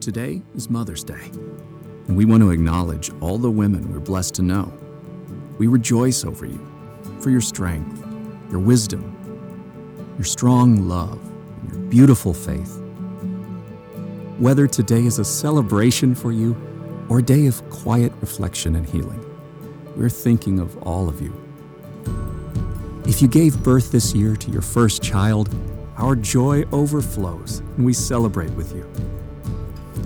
[0.00, 1.30] Today is Mother's Day,
[2.08, 4.72] and we want to acknowledge all the women we're blessed to know.
[5.58, 6.58] We rejoice over you
[7.20, 8.02] for your strength,
[8.50, 9.14] your wisdom,
[10.16, 11.20] your strong love,
[11.60, 12.80] and your beautiful faith.
[14.38, 16.56] Whether today is a celebration for you
[17.10, 19.22] or a day of quiet reflection and healing,
[19.96, 21.38] we're thinking of all of you.
[23.04, 25.54] If you gave birth this year to your first child,
[25.98, 28.90] our joy overflows and we celebrate with you.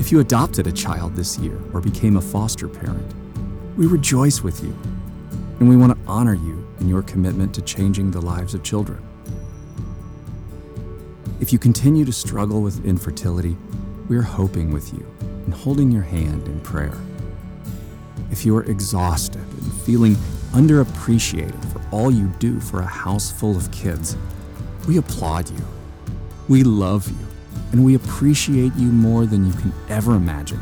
[0.04, 3.14] If you adopted a child this year or became a foster parent,
[3.74, 4.76] we rejoice with you
[5.58, 9.02] and we want to honor you in your commitment to changing the lives of children.
[11.40, 13.56] If you continue to struggle with infertility,
[14.06, 15.10] we are hoping with you
[15.46, 17.00] and holding your hand in prayer.
[18.30, 20.16] If you are exhausted and feeling
[20.52, 24.18] underappreciated for all you do for a house full of kids,
[24.86, 25.64] we applaud you.
[26.46, 27.23] We love you,
[27.74, 30.60] and we appreciate you more than you can ever imagine.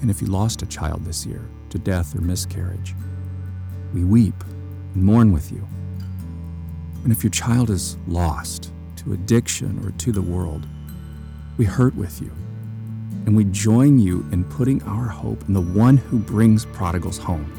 [0.00, 2.94] And if you lost a child this year to death or miscarriage,
[3.92, 4.44] we weep
[4.94, 5.66] and mourn with you.
[7.02, 10.68] And if your child is lost to addiction or to the world,
[11.56, 12.30] we hurt with you.
[13.26, 17.50] And we join you in putting our hope in the one who brings prodigals home.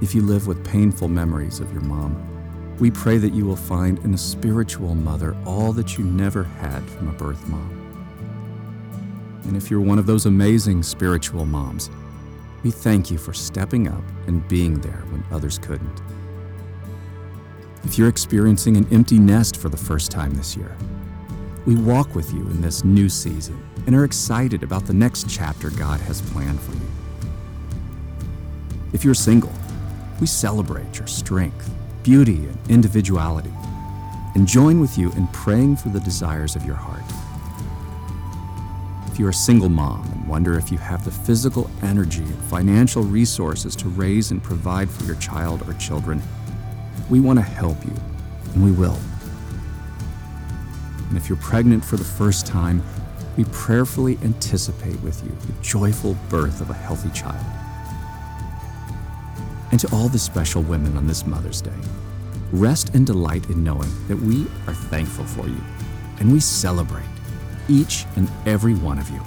[0.00, 2.31] If you live with painful memories of your mom,
[2.78, 6.82] we pray that you will find in a spiritual mother all that you never had
[6.90, 7.78] from a birth mom.
[9.44, 11.90] And if you're one of those amazing spiritual moms,
[12.62, 16.00] we thank you for stepping up and being there when others couldn't.
[17.84, 20.76] If you're experiencing an empty nest for the first time this year,
[21.66, 25.70] we walk with you in this new season and are excited about the next chapter
[25.70, 26.90] God has planned for you.
[28.92, 29.52] If you're single,
[30.20, 31.70] we celebrate your strength,
[32.02, 33.52] beauty, and individuality,
[34.34, 37.02] and join with you in praying for the desires of your heart.
[39.06, 43.02] If you're a single mom and wonder if you have the physical energy and financial
[43.02, 46.22] resources to raise and provide for your child or children,
[47.10, 47.94] we want to help you,
[48.54, 48.98] and we will.
[51.08, 52.82] And if you're pregnant for the first time,
[53.36, 57.61] we prayerfully anticipate with you the joyful birth of a healthy child.
[59.72, 61.72] And to all the special women on this Mother's Day,
[62.52, 65.60] rest and delight in knowing that we are thankful for you
[66.20, 67.02] and we celebrate
[67.68, 69.20] each and every one of you.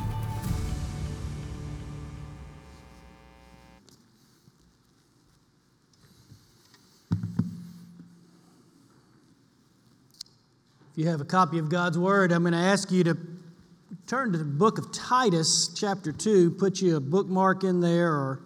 [10.91, 13.17] If you have a copy of God's Word, I'm going to ask you to
[14.07, 16.51] turn to the book of Titus, chapter 2.
[16.51, 18.39] Put you a bookmark in there or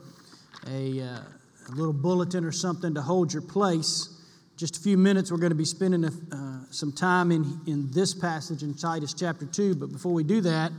[0.68, 1.20] a, uh,
[1.70, 4.16] a little bulletin or something to hold your place.
[4.58, 8.14] Just a few minutes, we're going to be spending uh, some time in, in this
[8.14, 9.76] passage in Titus chapter 2.
[9.76, 10.72] But before we do that,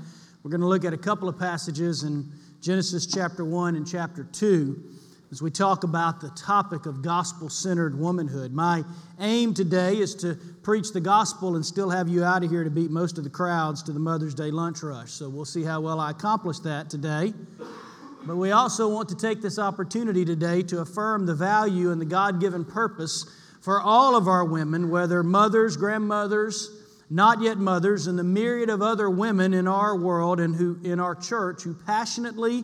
[0.43, 2.31] we're going to look at a couple of passages in
[2.61, 4.83] Genesis chapter 1 and chapter 2
[5.31, 8.53] as we talk about the topic of gospel centered womanhood.
[8.53, 8.83] My
[9.21, 12.71] aim today is to preach the gospel and still have you out of here to
[12.71, 15.13] beat most of the crowds to the Mother's Day lunch rush.
[15.13, 17.33] So we'll see how well I accomplish that today.
[18.25, 22.07] But we also want to take this opportunity today to affirm the value and the
[22.07, 23.25] God given purpose
[23.61, 26.71] for all of our women, whether mothers, grandmothers,
[27.09, 31.01] not yet mothers, and the myriad of other women in our world and who in
[31.01, 32.63] our church who passionately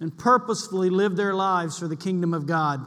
[0.00, 2.84] and purposefully live their lives for the kingdom of God.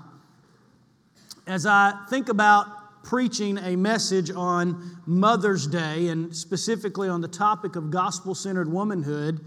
[1.45, 7.75] As I think about preaching a message on Mother's Day and specifically on the topic
[7.75, 9.41] of gospel centered womanhood,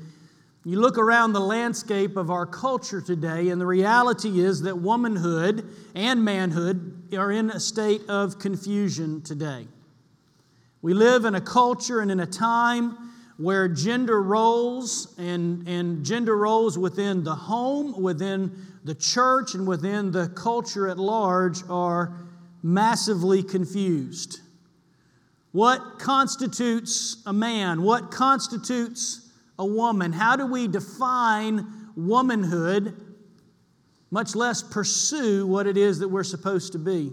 [0.66, 5.64] you look around the landscape of our culture today, and the reality is that womanhood
[5.94, 9.68] and manhood are in a state of confusion today.
[10.82, 12.98] We live in a culture and in a time
[13.36, 18.50] where gender roles and, and gender roles within the home, within
[18.82, 22.12] the church, and within the culture at large are
[22.64, 24.40] massively confused.
[25.52, 27.82] What constitutes a man?
[27.82, 29.25] What constitutes
[29.58, 30.12] a woman?
[30.12, 31.66] How do we define
[31.96, 32.94] womanhood,
[34.10, 37.12] much less pursue what it is that we're supposed to be?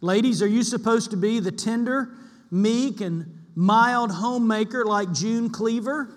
[0.00, 2.14] Ladies, are you supposed to be the tender,
[2.50, 6.14] meek, and mild homemaker like June Cleaver,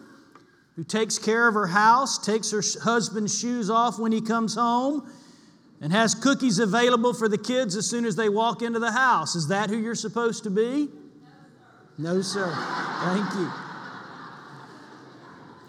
[0.76, 5.12] who takes care of her house, takes her husband's shoes off when he comes home,
[5.82, 9.36] and has cookies available for the kids as soon as they walk into the house?
[9.36, 10.90] Is that who you're supposed to be?
[11.98, 12.52] No, sir.
[13.04, 13.52] Thank you.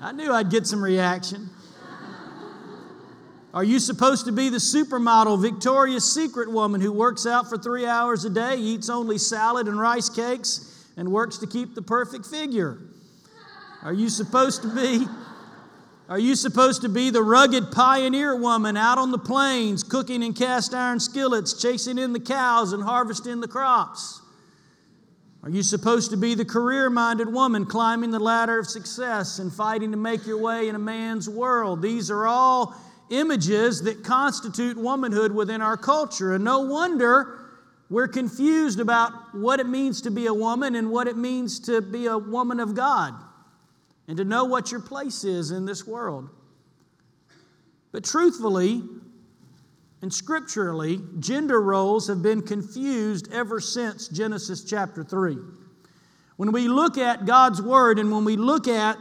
[0.02, 1.48] I knew I'd get some reaction.
[3.54, 7.86] Are you supposed to be the supermodel, Victoria's Secret woman who works out for three
[7.86, 12.26] hours a day, eats only salad and rice cakes, and works to keep the perfect
[12.26, 12.78] figure?
[13.82, 15.06] Are you supposed to be
[16.08, 20.34] are you supposed to be the rugged pioneer woman out on the plains, cooking in
[20.34, 24.21] cast iron skillets, chasing in the cows, and harvesting the crops?
[25.44, 29.52] Are you supposed to be the career minded woman climbing the ladder of success and
[29.52, 31.82] fighting to make your way in a man's world?
[31.82, 32.76] These are all
[33.10, 36.34] images that constitute womanhood within our culture.
[36.34, 37.40] And no wonder
[37.90, 41.82] we're confused about what it means to be a woman and what it means to
[41.82, 43.12] be a woman of God
[44.06, 46.30] and to know what your place is in this world.
[47.90, 48.82] But truthfully
[50.02, 55.38] and scripturally, gender roles have been confused ever since Genesis chapter 3.
[56.36, 58.98] When we look at God's Word and when we look at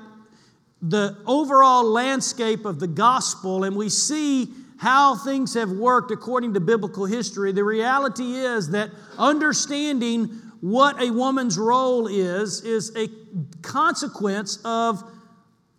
[0.79, 6.59] the overall landscape of the gospel and we see how things have worked according to
[6.59, 10.25] biblical history, the reality is that understanding
[10.59, 13.07] what a woman's role is is a
[13.63, 15.03] consequence of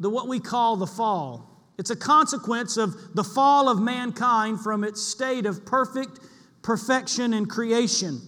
[0.00, 1.51] the what we call the fall.
[1.82, 6.20] It's a consequence of the fall of mankind from its state of perfect
[6.62, 8.20] perfection and creation.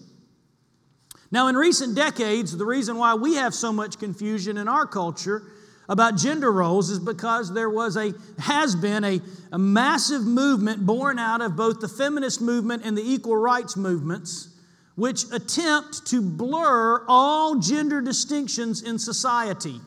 [1.30, 5.44] Now, in recent decades, the reason why we have so much confusion in our culture
[5.88, 9.20] about gender roles is because there was a has been a,
[9.52, 14.48] a massive movement born out of both the feminist movement and the equal rights movements
[14.96, 19.80] which attempt to blur all gender distinctions in society,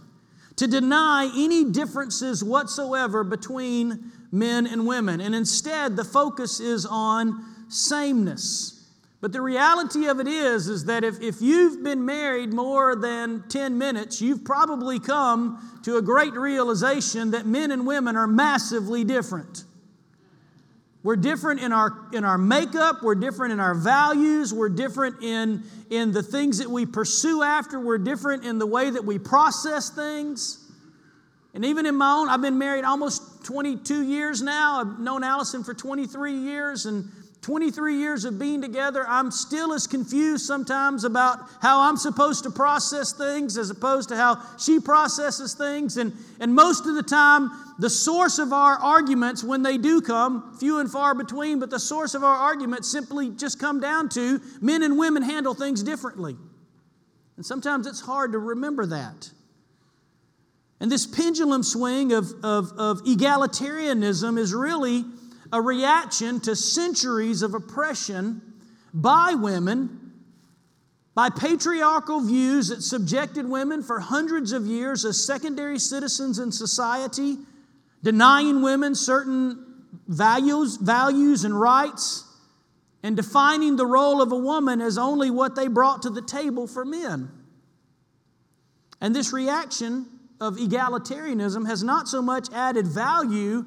[0.58, 5.22] to deny any differences whatsoever between men and women.
[5.22, 8.74] And instead, the focus is on sameness.
[9.20, 13.44] But the reality of it is, is that if, if you've been married more than
[13.50, 19.04] 10 minutes, you've probably come to a great realization that men and women are massively
[19.04, 19.64] different.
[21.08, 25.64] We're different in our, in our makeup, we're different in our values, we're different in,
[25.90, 29.90] in the things that we pursue after, we're different in the way that we process
[29.90, 30.70] things.
[31.54, 34.82] And even in my own, I've been married almost 22 years now.
[34.82, 37.08] I've known Allison for 23 years, and
[37.40, 42.52] 23 years of being together, I'm still as confused sometimes about how I'm supposed to
[42.52, 45.96] process things as opposed to how she processes things.
[45.96, 46.12] And,
[46.42, 50.80] and most of the time, the source of our arguments, when they do come, few
[50.80, 54.82] and far between, but the source of our arguments simply just come down to men
[54.82, 56.36] and women handle things differently.
[57.36, 59.30] And sometimes it's hard to remember that.
[60.80, 65.06] And this pendulum swing of, of, of egalitarianism is really
[65.52, 68.42] a reaction to centuries of oppression
[68.94, 70.14] by women,
[71.14, 77.38] by patriarchal views that subjected women for hundreds of years as secondary citizens in society,
[78.04, 82.24] denying women certain values, values and rights,
[83.04, 86.68] and defining the role of a woman as only what they brought to the table
[86.68, 87.32] for men.
[89.00, 90.08] And this reaction
[90.40, 93.66] of egalitarianism has not so much added value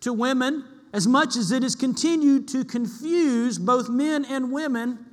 [0.00, 5.04] to women as much as it has continued to confuse both men and women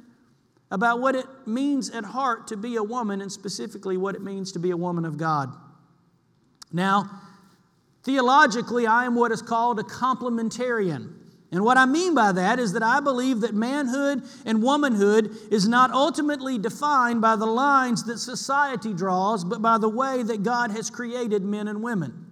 [0.71, 4.51] about what it means at heart to be a woman and specifically what it means
[4.51, 5.53] to be a woman of God.
[6.71, 7.09] Now,
[8.05, 11.13] theologically, I am what is called a complementarian.
[11.51, 15.67] And what I mean by that is that I believe that manhood and womanhood is
[15.67, 20.71] not ultimately defined by the lines that society draws, but by the way that God
[20.71, 22.31] has created men and women.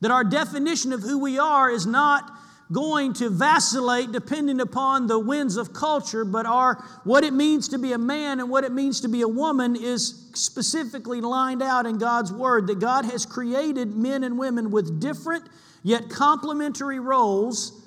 [0.00, 2.30] That our definition of who we are is not
[2.72, 7.78] going to vacillate depending upon the winds of culture, but our what it means to
[7.78, 11.86] be a man and what it means to be a woman is specifically lined out
[11.86, 15.44] in God's word that God has created men and women with different
[15.82, 17.86] yet complementary roles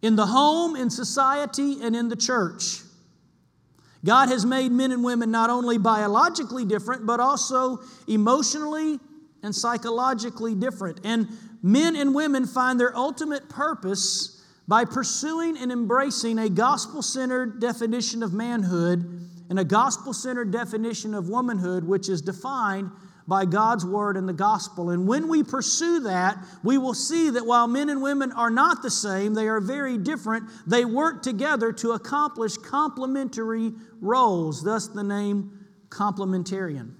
[0.00, 2.80] in the home, in society, and in the church.
[4.04, 9.00] God has made men and women not only biologically different, but also emotionally
[9.42, 11.00] and psychologically different.
[11.04, 11.28] And
[11.64, 18.22] men and women find their ultimate purpose by pursuing and embracing a gospel centered definition
[18.22, 22.90] of manhood and a gospel centered definition of womanhood, which is defined
[23.26, 24.90] by God's word and the gospel.
[24.90, 28.82] And when we pursue that, we will see that while men and women are not
[28.82, 30.44] the same, they are very different.
[30.66, 36.92] They work together to accomplish complementary roles, thus the name complementarian.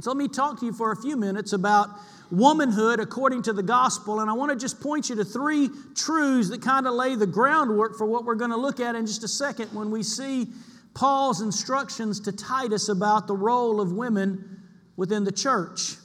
[0.00, 1.90] And so let me talk to you for a few minutes about
[2.30, 4.20] womanhood according to the gospel.
[4.20, 7.26] And I want to just point you to three truths that kind of lay the
[7.26, 10.46] groundwork for what we're going to look at in just a second when we see
[10.94, 14.62] Paul's instructions to Titus about the role of women
[14.96, 15.96] within the church.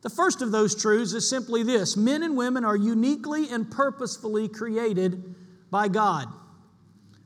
[0.00, 4.48] The first of those truths is simply this men and women are uniquely and purposefully
[4.48, 5.34] created
[5.70, 6.26] by God.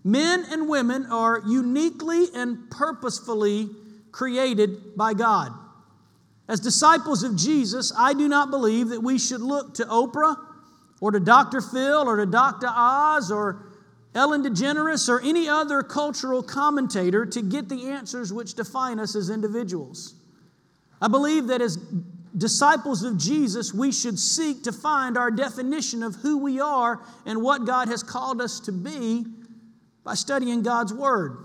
[0.02, 3.68] Men and women are uniquely and purposefully
[4.10, 5.52] created by God.
[6.48, 10.36] As disciples of Jesus, I do not believe that we should look to Oprah
[11.00, 11.60] or to Dr.
[11.60, 12.68] Phil or to Dr.
[12.68, 13.66] Oz or
[14.14, 19.30] Ellen DeGeneres or any other cultural commentator to get the answers which define us as
[19.30, 20.14] individuals.
[21.00, 21.78] I believe that as
[22.36, 27.42] disciples of Jesus, we should seek to find our definition of who we are and
[27.42, 29.24] what God has called us to be
[30.04, 31.38] by studying God's Word.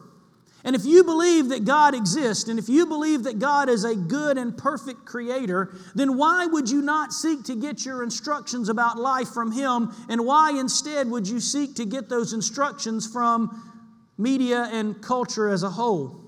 [0.64, 3.96] And if you believe that God exists, and if you believe that God is a
[3.96, 8.98] good and perfect creator, then why would you not seek to get your instructions about
[8.98, 9.94] life from Him?
[10.10, 13.72] And why instead would you seek to get those instructions from
[14.18, 16.20] media and culture as a whole?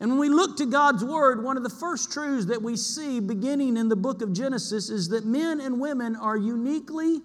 [0.00, 3.20] And when we look to God's Word, one of the first truths that we see
[3.20, 7.20] beginning in the book of Genesis is that men and women are uniquely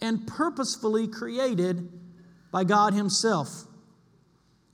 [0.00, 1.88] and purposefully created
[2.52, 3.65] by God Himself.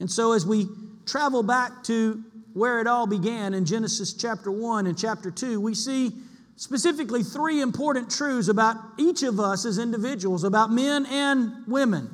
[0.03, 0.67] And so, as we
[1.07, 5.77] travel back to where it all began in Genesis chapter 1 and chapter 2, we
[5.77, 6.11] see
[6.57, 12.11] specifically three important truths about each of us as individuals, about men and women.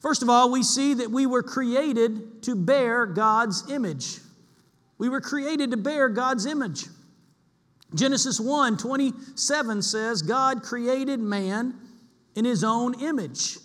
[0.00, 4.16] First of all, we see that we were created to bear God's image.
[4.96, 6.86] We were created to bear God's image.
[7.94, 11.74] Genesis 1 27 says, God created man
[12.34, 13.58] in his own image.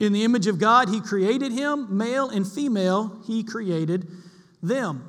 [0.00, 4.08] In the image of God, He created him, male and female, He created
[4.62, 5.08] them.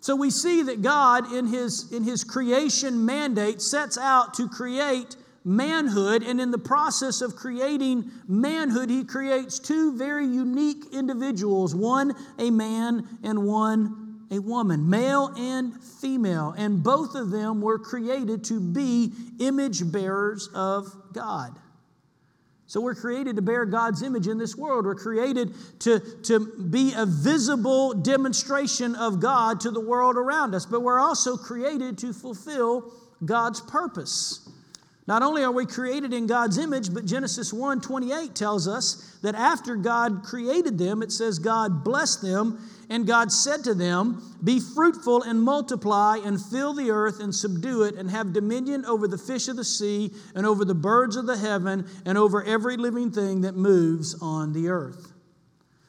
[0.00, 5.16] So we see that God, in his, in his creation mandate, sets out to create
[5.44, 12.14] manhood, and in the process of creating manhood, He creates two very unique individuals one
[12.38, 16.54] a man and one a woman, male and female.
[16.56, 21.58] And both of them were created to be image bearers of God.
[22.70, 24.84] So we're created to bear God's image in this world.
[24.84, 30.66] We're created to, to be a visible demonstration of God to the world around us,
[30.66, 32.92] but we're also created to fulfill
[33.24, 34.48] God's purpose.
[35.08, 39.34] Not only are we created in God's image, but Genesis 1 28 tells us that
[39.34, 44.58] after God created them, it says God blessed them and God said to them, Be
[44.58, 49.16] fruitful and multiply and fill the earth and subdue it and have dominion over the
[49.16, 53.12] fish of the sea and over the birds of the heaven and over every living
[53.12, 55.12] thing that moves on the earth.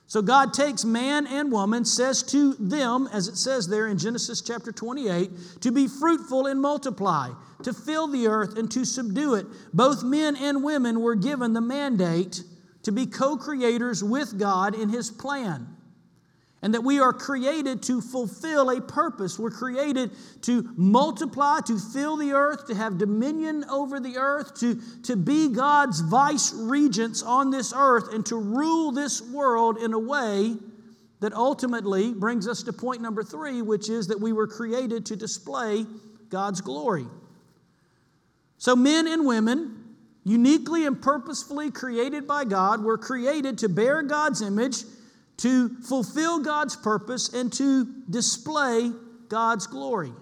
[0.05, 4.41] So God takes man and woman, says to them, as it says there in Genesis
[4.41, 5.31] chapter 28,
[5.62, 7.29] to be fruitful and multiply,
[7.63, 9.48] to fill the earth and to subdue it.
[9.74, 12.43] Both men and women were given the mandate
[12.84, 15.77] to be co creators with God in His plan
[16.61, 19.39] and that we are created to fulfill a purpose.
[19.39, 20.11] We're created
[20.43, 25.49] to multiply, to fill the earth, to have dominion over the earth, to, to be
[25.49, 30.55] God's vice regents on this earth, and to rule this world in a way
[31.19, 35.15] that ultimately brings us to point number three, which is that we were created to
[35.15, 35.85] display
[36.29, 37.05] God's glory.
[38.57, 44.43] So, men and women, uniquely and purposefully created by God, were created to bear God's
[44.43, 44.83] image
[45.38, 48.91] to fulfill God's purpose and to display
[49.27, 50.13] God's glory.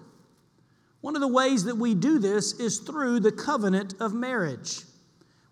[1.00, 4.82] One of the ways that we do this is through the covenant of marriage.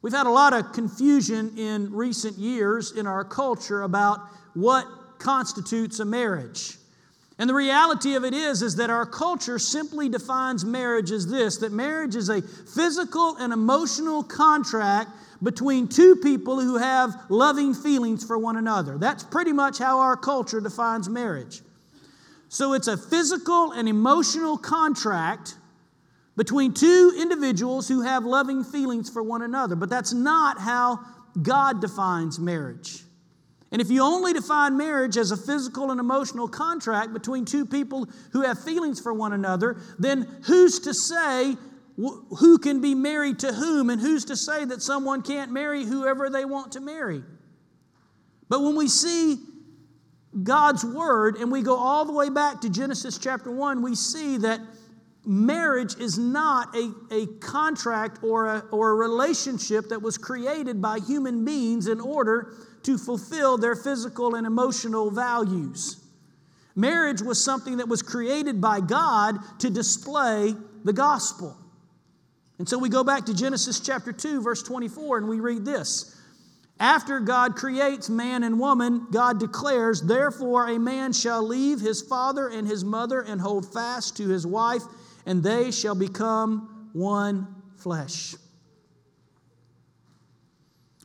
[0.02, 4.20] We've had a lot of confusion in recent years in our culture about
[4.54, 4.86] what
[5.18, 6.76] constitutes a marriage.
[7.38, 11.58] And the reality of it is is that our culture simply defines marriage as this
[11.58, 18.24] that marriage is a physical and emotional contract between two people who have loving feelings
[18.24, 18.98] for one another.
[18.98, 21.60] That's pretty much how our culture defines marriage.
[22.48, 25.54] So it's a physical and emotional contract
[26.36, 29.76] between two individuals who have loving feelings for one another.
[29.76, 31.00] But that's not how
[31.40, 33.02] God defines marriage.
[33.70, 38.08] And if you only define marriage as a physical and emotional contract between two people
[38.32, 41.56] who have feelings for one another, then who's to say
[41.96, 46.30] who can be married to whom, and who's to say that someone can't marry whoever
[46.30, 47.24] they want to marry?
[48.48, 49.38] But when we see
[50.42, 54.38] God's word and we go all the way back to Genesis chapter 1, we see
[54.38, 54.60] that
[55.24, 60.98] marriage is not a, a contract or a, or a relationship that was created by
[60.98, 66.04] human beings in order to fulfill their physical and emotional values.
[66.74, 71.56] Marriage was something that was created by God to display the gospel.
[72.58, 76.16] And so we go back to Genesis chapter 2, verse 24, and we read this.
[76.80, 82.48] After God creates man and woman, God declares, Therefore a man shall leave his father
[82.48, 84.82] and his mother and hold fast to his wife,
[85.28, 88.34] and they shall become one flesh.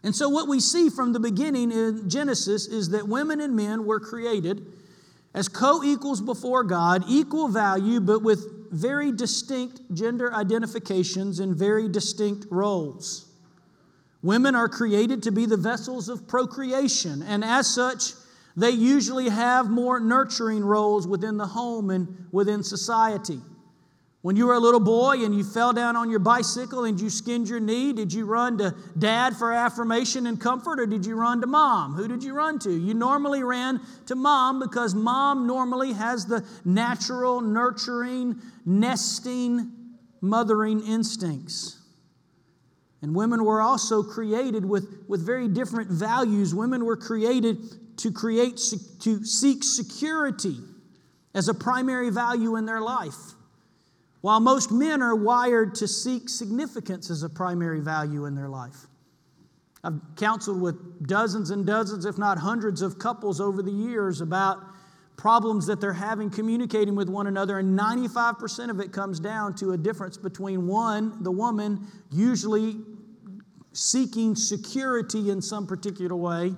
[0.02, 3.86] And so, what we see from the beginning in Genesis is that women and men
[3.86, 4.66] were created
[5.34, 11.90] as co equals before God, equal value, but with very distinct gender identifications and very
[11.90, 13.30] distinct roles.
[14.22, 18.14] Women are created to be the vessels of procreation, and as such,
[18.56, 23.42] they usually have more nurturing roles within the home and within society.
[24.24, 27.10] When you were a little boy and you fell down on your bicycle and you
[27.10, 31.16] skinned your knee, did you run to dad for affirmation and comfort or did you
[31.16, 31.94] run to mom?
[31.96, 32.72] Who did you run to?
[32.72, 39.70] You normally ran to mom because mom normally has the natural, nurturing, nesting,
[40.22, 41.82] mothering instincts.
[43.02, 46.56] And women were also created with, with very different values.
[46.56, 47.58] Women were created
[47.98, 48.56] to create
[49.02, 50.56] to seek security
[51.36, 53.34] as a primary value in their life.
[54.24, 58.88] While most men are wired to seek significance as a primary value in their life.
[59.84, 64.64] I've counseled with dozens and dozens, if not hundreds, of couples over the years about
[65.18, 69.74] problems that they're having communicating with one another, and 95% of it comes down to
[69.74, 72.78] a difference between one, the woman, usually
[73.74, 76.56] seeking security in some particular way,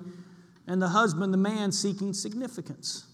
[0.68, 3.06] and the husband, the man, seeking significance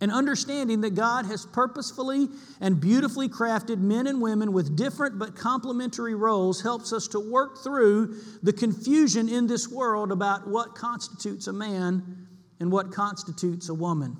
[0.00, 2.28] and understanding that God has purposefully
[2.60, 7.62] and beautifully crafted men and women with different but complementary roles helps us to work
[7.62, 12.26] through the confusion in this world about what constitutes a man
[12.60, 14.16] and what constitutes a woman.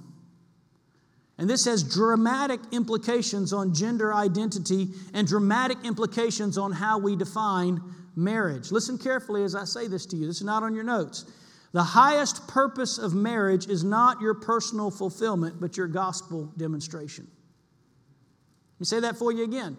[1.38, 7.80] And this has dramatic implications on gender identity and dramatic implications on how we define
[8.16, 8.72] marriage.
[8.72, 10.26] Listen carefully as I say this to you.
[10.26, 11.24] This is not on your notes.
[11.72, 17.26] The highest purpose of marriage is not your personal fulfillment, but your gospel demonstration.
[18.76, 19.76] Let me say that for you again.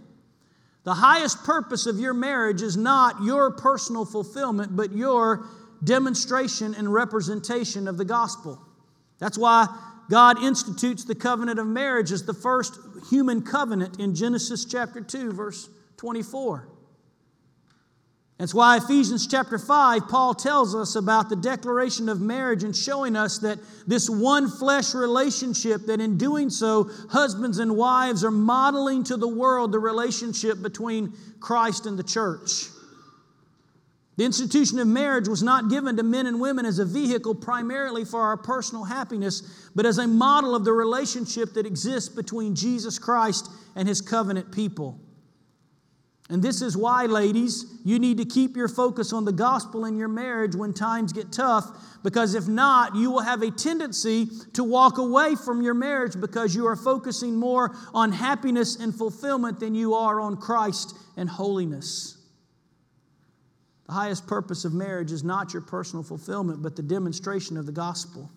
[0.84, 5.46] The highest purpose of your marriage is not your personal fulfillment, but your
[5.84, 8.62] demonstration and representation of the gospel.
[9.19, 9.67] That's why
[10.10, 15.32] God institutes the covenant of marriage as the first human covenant in Genesis chapter 2,
[15.34, 16.67] verse 24.
[18.39, 23.17] That's why Ephesians chapter 5, Paul tells us about the declaration of marriage and showing
[23.17, 29.04] us that this one flesh relationship, that in doing so, husbands and wives are modeling
[29.04, 32.69] to the world the relationship between Christ and the church.
[34.15, 38.06] The institution of marriage was not given to men and women as a vehicle primarily
[38.06, 42.99] for our personal happiness, but as a model of the relationship that exists between Jesus
[42.99, 44.97] Christ and his covenant people.
[46.31, 49.95] And this is why, ladies, you need to keep your focus on the gospel in
[49.95, 51.65] your marriage when times get tough,
[52.03, 56.53] because if not, you will have a tendency to walk away from your marriage because
[56.53, 62.15] you are focusing more on happiness and fulfillment than you are on Christ and holiness.
[63.87, 67.71] The highest purpose of marriage is not your personal fulfillment, but the demonstration of the
[67.71, 68.29] gospel.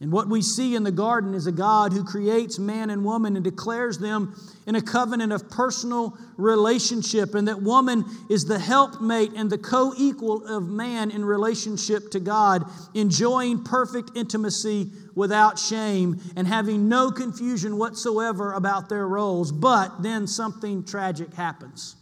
[0.00, 3.34] And what we see in the garden is a God who creates man and woman
[3.34, 4.32] and declares them
[4.64, 9.92] in a covenant of personal relationship, and that woman is the helpmate and the co
[9.96, 17.10] equal of man in relationship to God, enjoying perfect intimacy without shame and having no
[17.10, 19.50] confusion whatsoever about their roles.
[19.50, 21.96] But then something tragic happens.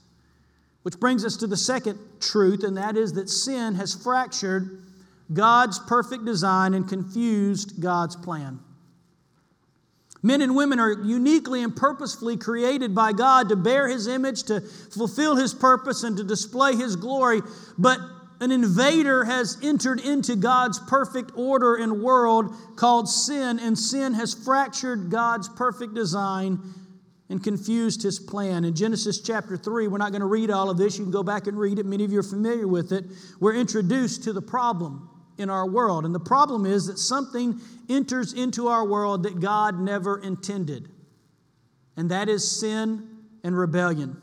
[0.82, 4.82] Which brings us to the second truth, and that is that sin has fractured
[5.33, 8.61] God's perfect design and confused God's plan.
[10.23, 14.61] Men and women are uniquely and purposefully created by God to bear His image, to
[14.61, 17.43] fulfill His purpose, and to display His glory.
[17.79, 18.01] But
[18.41, 24.35] an invader has entered into God's perfect order and world called sin, and sin has
[24.35, 26.59] fractured God's perfect design
[27.29, 28.65] and confused his plan.
[28.65, 30.97] In Genesis chapter 3, we're not going to read all of this.
[30.99, 31.87] You can go back and read it.
[31.87, 33.05] Many of you are familiar with it.
[33.41, 36.05] We're introduced to the problem in our world.
[36.05, 40.88] And the problem is that something enters into our world that God never intended,
[41.96, 43.09] and that is sin
[43.44, 44.20] and rebellion.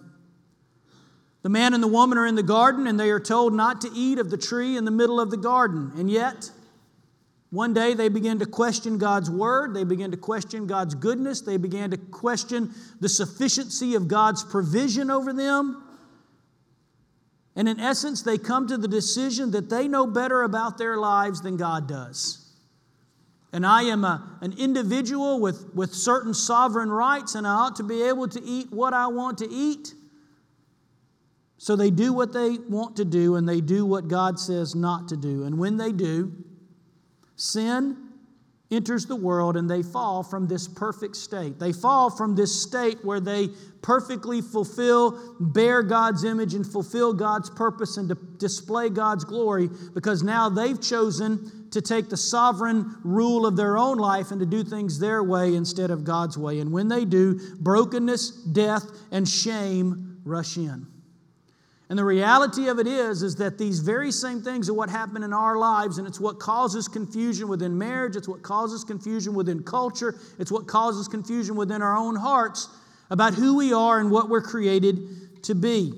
[1.44, 3.92] The man and the woman are in the garden, and they are told not to
[3.94, 5.92] eat of the tree in the middle of the garden.
[5.98, 6.50] And yet,
[7.50, 9.76] one day they begin to question God's word.
[9.76, 11.42] They begin to question God's goodness.
[11.42, 15.83] They began to question the sufficiency of God's provision over them.
[17.56, 21.42] And in essence, they come to the decision that they know better about their lives
[21.42, 22.40] than God does.
[23.52, 27.84] And I am a, an individual with, with certain sovereign rights, and I ought to
[27.84, 29.94] be able to eat what I want to eat.
[31.60, 35.08] So they do what they want to do, and they do what God says not
[35.10, 35.44] to do.
[35.44, 36.34] And when they do,
[37.36, 38.03] sin
[38.76, 41.60] enters the world and they fall from this perfect state.
[41.60, 43.50] They fall from this state where they
[43.82, 50.50] perfectly fulfill, bear God's image, and fulfill God's purpose and display God's glory because now
[50.50, 55.00] they've chosen to take the sovereign rule of their own life and to do things
[55.00, 56.60] their way instead of God's way.
[56.60, 60.93] And when they do, brokenness, death, and shame rush in.
[61.94, 65.22] And the reality of it is, is that these very same things are what happen
[65.22, 69.62] in our lives, and it's what causes confusion within marriage, it's what causes confusion within
[69.62, 72.68] culture, it's what causes confusion within our own hearts
[73.12, 75.94] about who we are and what we're created to be.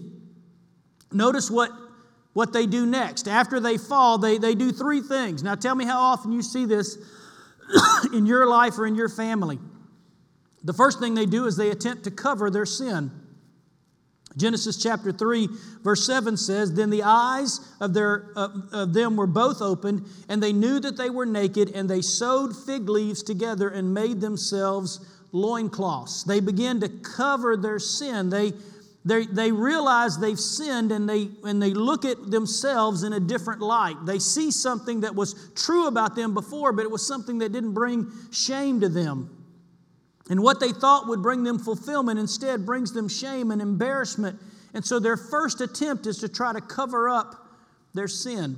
[1.13, 1.71] Notice what,
[2.33, 3.29] what they do next.
[3.29, 5.43] After they fall, they, they do three things.
[5.43, 6.97] Now tell me how often you see this
[8.13, 9.59] in your life or in your family.
[10.61, 13.11] The first thing they do is they attempt to cover their sin.
[14.37, 15.47] Genesis chapter 3,
[15.81, 20.43] verse 7 says, Then the eyes of, their, uh, of them were both opened, and
[20.43, 24.99] they knew that they were naked, and they sewed fig leaves together and made themselves
[25.31, 26.23] loincloths.
[26.23, 28.29] They begin to cover their sin.
[28.29, 28.53] They,
[29.05, 33.61] they, they realize they've sinned and they, and they look at themselves in a different
[33.61, 33.95] light.
[34.05, 37.73] They see something that was true about them before, but it was something that didn't
[37.73, 39.29] bring shame to them.
[40.29, 44.39] And what they thought would bring them fulfillment instead brings them shame and embarrassment.
[44.73, 47.35] And so their first attempt is to try to cover up
[47.93, 48.57] their sin.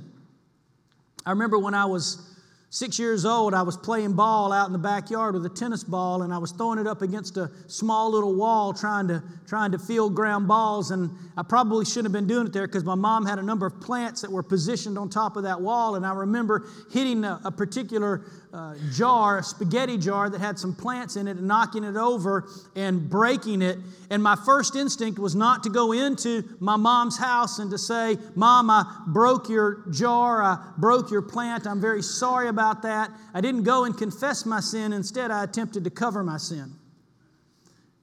[1.26, 2.28] I remember when I was
[2.70, 6.20] Six years old, I was playing ball out in the backyard with a tennis ball,
[6.20, 9.78] and I was throwing it up against a small little wall trying to, trying to
[9.78, 10.90] field ground balls.
[10.90, 13.64] And I probably shouldn't have been doing it there because my mom had a number
[13.64, 15.94] of plants that were positioned on top of that wall.
[15.94, 20.74] And I remember hitting a, a particular uh, jar, a spaghetti jar that had some
[20.74, 23.78] plants in it, and knocking it over and breaking it.
[24.10, 28.16] And my first instinct was not to go into my mom's house and to say,
[28.34, 33.10] Mom, I broke your jar, I broke your plant, I'm very sorry about that.
[33.34, 34.92] I didn't go and confess my sin.
[34.92, 36.77] Instead, I attempted to cover my sin.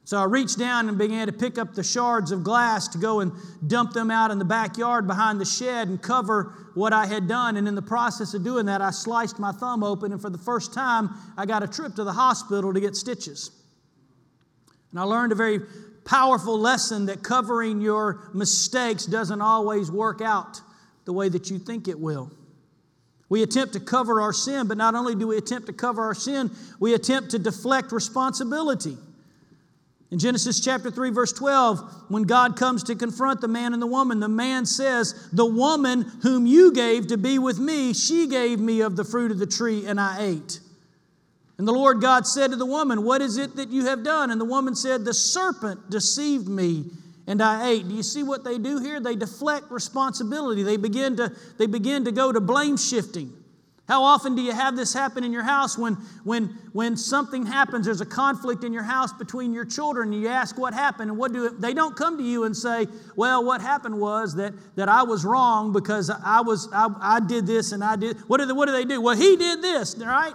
[0.05, 3.21] So I reached down and began to pick up the shards of glass to go
[3.21, 3.31] and
[3.65, 7.57] dump them out in the backyard behind the shed and cover what I had done.
[7.57, 10.37] And in the process of doing that, I sliced my thumb open, and for the
[10.37, 13.49] first time, I got a trip to the hospital to get stitches.
[14.91, 15.59] And I learned a very
[16.05, 20.61] powerful lesson that covering your mistakes doesn't always work out
[21.05, 22.31] the way that you think it will.
[23.27, 26.13] We attempt to cover our sin, but not only do we attempt to cover our
[26.13, 28.97] sin, we attempt to deflect responsibility.
[30.11, 33.87] In Genesis chapter 3, verse 12, when God comes to confront the man and the
[33.87, 38.59] woman, the man says, The woman whom you gave to be with me, she gave
[38.59, 40.59] me of the fruit of the tree, and I ate.
[41.57, 44.29] And the Lord God said to the woman, What is it that you have done?
[44.29, 46.85] And the woman said, The serpent deceived me,
[47.25, 47.87] and I ate.
[47.87, 48.99] Do you see what they do here?
[48.99, 50.61] They deflect responsibility.
[50.61, 53.33] They begin to, they begin to go to blame shifting.
[53.87, 55.93] How often do you have this happen in your house when,
[56.23, 60.27] when, when something happens, there's a conflict in your house between your children, and you
[60.27, 63.61] ask what happened, and what do they don't come to you and say, Well, what
[63.61, 67.83] happened was that, that I was wrong because I was I, I did this and
[67.83, 68.99] I did what do they, what do they do?
[69.01, 70.33] Well, he did this, right?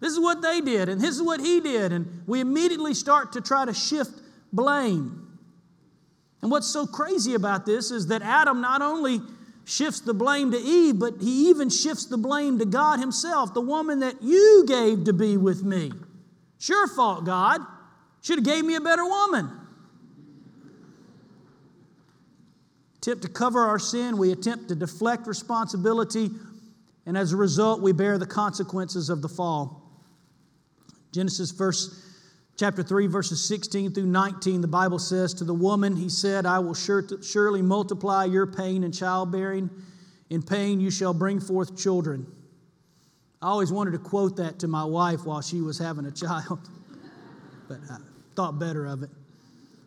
[0.00, 3.32] This is what they did, and this is what he did, and we immediately start
[3.32, 4.12] to try to shift
[4.50, 5.26] blame.
[6.40, 9.20] And what's so crazy about this is that Adam not only
[9.68, 13.60] shifts the blame to Eve, but he even shifts the blame to God himself, the
[13.60, 15.92] woman that you gave to be with me.
[16.56, 17.60] It's your fault, God.
[18.22, 19.50] Should have gave me a better woman.
[22.96, 26.30] Attempt to cover our sin, we attempt to deflect responsibility,
[27.04, 29.82] and as a result, we bear the consequences of the fall.
[31.12, 32.07] Genesis verse
[32.58, 36.58] chapter 3, verses 16 through 19, the Bible says, To the woman, he said, I
[36.58, 39.70] will sure surely multiply your pain in childbearing.
[40.28, 42.26] In pain you shall bring forth children.
[43.40, 46.68] I always wanted to quote that to my wife while she was having a child,
[47.68, 47.98] but I
[48.34, 49.10] thought better of it.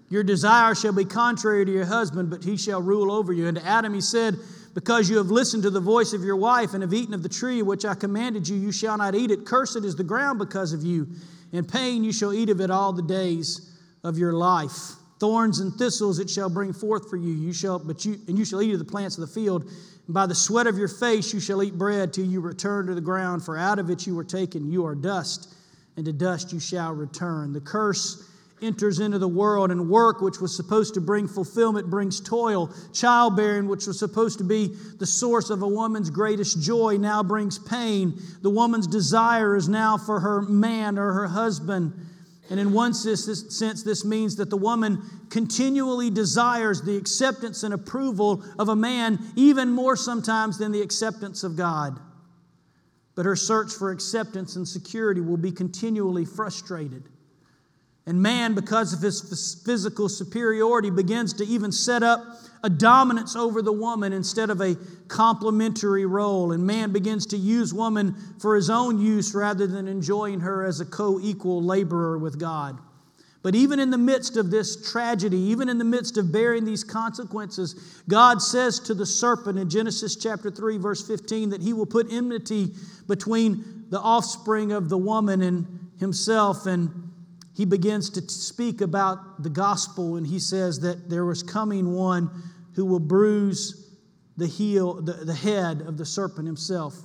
[0.10, 3.48] Your desire shall be contrary to your husband, but he shall rule over you.
[3.48, 4.36] And to Adam he said,
[4.74, 7.30] Because you have listened to the voice of your wife and have eaten of the
[7.30, 9.46] tree which I commanded you, you shall not eat it.
[9.46, 11.08] Cursed is the ground because of you.
[11.52, 14.94] In pain you shall eat of it all the days of your life.
[15.20, 17.32] Thorns and thistles it shall bring forth for you.
[17.32, 19.64] You shall, but you and you shall eat of the plants of the field.
[19.64, 22.96] And by the sweat of your face you shall eat bread till you return to
[22.96, 24.72] the ground, for out of it you were taken.
[24.72, 25.54] You are dust,
[25.96, 27.54] and to dust you shall return.
[27.54, 28.28] The curse
[28.62, 32.72] enters into the world, and work, which was supposed to bring fulfillment, brings toil.
[32.94, 37.58] Childbearing, which was supposed to be the source of a woman's greatest joy, now brings
[37.58, 38.20] pain.
[38.42, 41.94] The woman's desire is now for her man or her husband.
[42.50, 43.26] And in one sense,
[43.84, 49.70] this means that the woman continually desires the acceptance and approval of a man, even
[49.70, 51.98] more sometimes than the acceptance of God.
[53.16, 57.04] but her search for acceptance and security will be continually frustrated.
[58.06, 62.24] And man, because of his physical superiority, begins to even set up
[62.64, 64.76] a dominance over the woman instead of a
[65.08, 66.52] complementary role.
[66.52, 70.80] And man begins to use woman for his own use rather than enjoying her as
[70.80, 72.80] a co equal laborer with God.
[73.44, 76.84] But even in the midst of this tragedy, even in the midst of bearing these
[76.84, 81.88] consequences, God says to the serpent in Genesis chapter 3, verse 15, that he will
[81.88, 82.74] put enmity
[83.08, 86.68] between the offspring of the woman and himself.
[86.68, 87.11] And
[87.56, 92.30] he begins to speak about the gospel, and he says that there was coming one
[92.76, 93.96] who will bruise
[94.38, 96.96] the heel, the, the head of the serpent himself.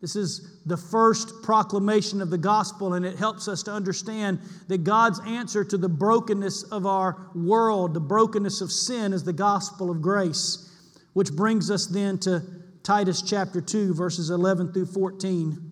[0.00, 4.84] This is the first proclamation of the gospel, and it helps us to understand that
[4.84, 9.90] God's answer to the brokenness of our world, the brokenness of sin, is the gospel
[9.90, 10.72] of grace,
[11.14, 12.42] which brings us then to
[12.84, 15.67] Titus chapter 2, verses 11 through 14.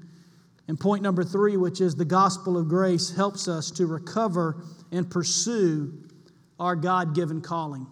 [0.69, 5.09] And point number three, which is the gospel of grace, helps us to recover and
[5.09, 5.93] pursue
[6.59, 7.87] our God given calling.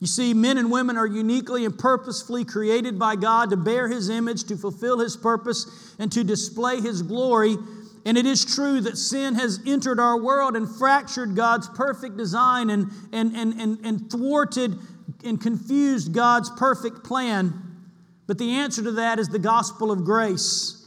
[0.00, 4.08] You see, men and women are uniquely and purposefully created by God to bear His
[4.08, 7.56] image, to fulfill His purpose, and to display His glory.
[8.04, 12.70] And it is true that sin has entered our world and fractured God's perfect design
[12.70, 14.78] and, and, and, and, and thwarted
[15.24, 17.67] and confused God's perfect plan.
[18.28, 20.86] But the answer to that is the gospel of grace.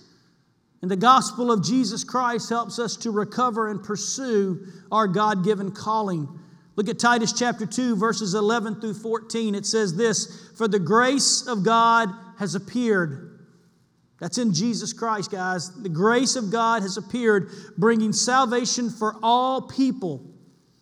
[0.82, 5.72] And the gospel of Jesus Christ helps us to recover and pursue our God given
[5.72, 6.30] calling.
[6.76, 9.56] Look at Titus chapter 2, verses 11 through 14.
[9.56, 13.40] It says this For the grace of God has appeared.
[14.20, 15.72] That's in Jesus Christ, guys.
[15.82, 20.24] The grace of God has appeared, bringing salvation for all people.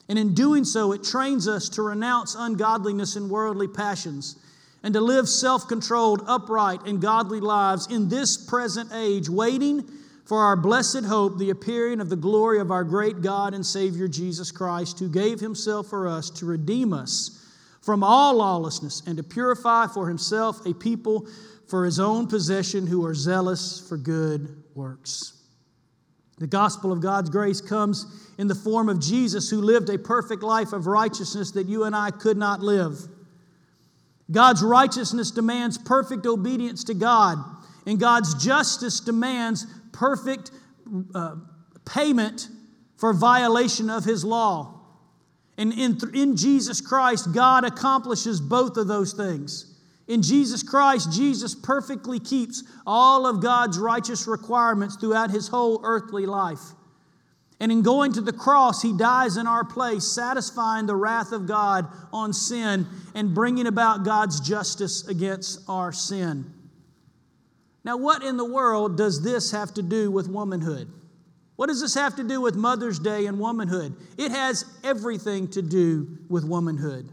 [0.09, 4.35] And in doing so, it trains us to renounce ungodliness and worldly passions
[4.83, 9.89] and to live self controlled, upright, and godly lives in this present age, waiting
[10.25, 14.07] for our blessed hope, the appearing of the glory of our great God and Savior
[14.07, 17.35] Jesus Christ, who gave himself for us to redeem us
[17.81, 21.27] from all lawlessness and to purify for himself a people
[21.67, 25.33] for his own possession who are zealous for good works.
[26.37, 28.05] The gospel of God's grace comes
[28.37, 31.95] in the form of Jesus, who lived a perfect life of righteousness that you and
[31.95, 32.97] I could not live.
[34.31, 37.37] God's righteousness demands perfect obedience to God,
[37.85, 40.51] and God's justice demands perfect
[41.15, 41.35] uh,
[41.85, 42.47] payment
[42.97, 44.75] for violation of his law.
[45.57, 49.75] And in, in Jesus Christ, God accomplishes both of those things.
[50.07, 56.25] In Jesus Christ, Jesus perfectly keeps all of God's righteous requirements throughout his whole earthly
[56.25, 56.61] life.
[57.59, 61.45] And in going to the cross, he dies in our place, satisfying the wrath of
[61.45, 66.53] God on sin and bringing about God's justice against our sin.
[67.83, 70.89] Now, what in the world does this have to do with womanhood?
[71.57, 73.93] What does this have to do with Mother's Day and womanhood?
[74.17, 77.09] It has everything to do with womanhood.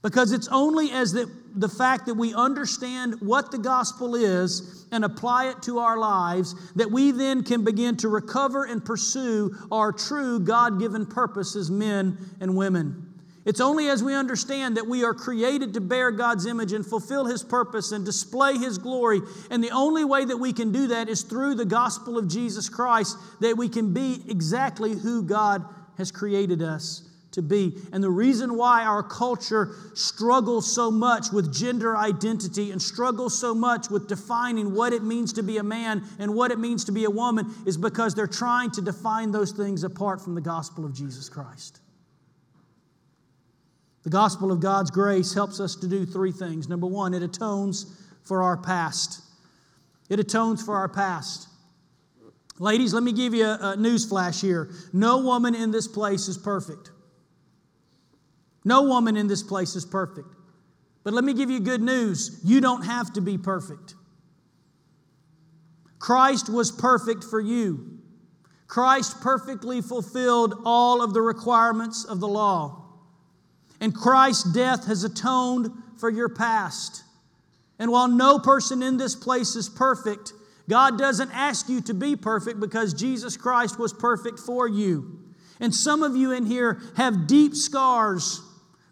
[0.00, 5.04] Because it's only as the, the fact that we understand what the gospel is and
[5.04, 9.92] apply it to our lives that we then can begin to recover and pursue our
[9.92, 13.04] true God given purpose as men and women.
[13.44, 17.24] It's only as we understand that we are created to bear God's image and fulfill
[17.24, 19.22] His purpose and display His glory.
[19.50, 22.68] And the only way that we can do that is through the gospel of Jesus
[22.68, 25.64] Christ, that we can be exactly who God
[25.96, 27.76] has created us to be.
[27.92, 33.54] And the reason why our culture struggles so much with gender identity and struggles so
[33.54, 36.92] much with defining what it means to be a man and what it means to
[36.92, 40.84] be a woman is because they're trying to define those things apart from the gospel
[40.84, 41.80] of Jesus Christ.
[44.04, 46.68] The gospel of God's grace helps us to do three things.
[46.68, 49.22] Number one, it atones for our past.
[50.08, 51.48] It atones for our past.
[52.58, 54.70] Ladies, let me give you a, news flash here.
[54.92, 56.90] No woman in this place is perfect.
[58.64, 60.28] No woman in this place is perfect.
[61.04, 63.94] But let me give you good news you don't have to be perfect.
[65.98, 67.98] Christ was perfect for you.
[68.66, 72.84] Christ perfectly fulfilled all of the requirements of the law.
[73.80, 77.04] And Christ's death has atoned for your past.
[77.78, 80.32] And while no person in this place is perfect,
[80.68, 85.20] God doesn't ask you to be perfect because Jesus Christ was perfect for you.
[85.60, 88.42] And some of you in here have deep scars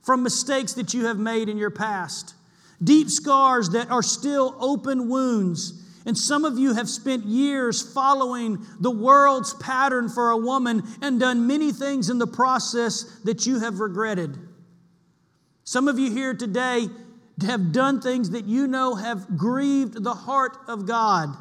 [0.06, 2.36] from mistakes that you have made in your past,
[2.82, 5.82] deep scars that are still open wounds.
[6.06, 11.18] And some of you have spent years following the world's pattern for a woman and
[11.18, 14.38] done many things in the process that you have regretted.
[15.64, 16.86] Some of you here today
[17.44, 21.36] have done things that you know have grieved the heart of God.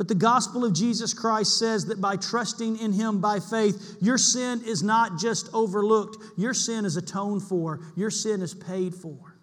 [0.00, 4.16] But the gospel of Jesus Christ says that by trusting in Him by faith, your
[4.16, 9.36] sin is not just overlooked, your sin is atoned for, your sin is paid for.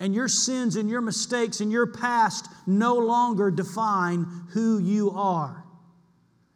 [0.00, 5.62] And your sins and your mistakes and your past no longer define who you are.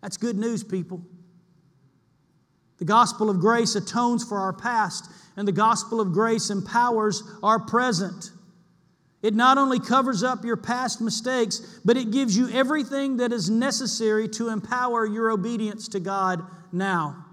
[0.01, 1.03] That's good news, people.
[2.79, 7.59] The gospel of grace atones for our past, and the gospel of grace empowers our
[7.59, 8.31] present.
[9.23, 13.49] It not only covers up your past mistakes, but it gives you everything that is
[13.49, 17.25] necessary to empower your obedience to God now.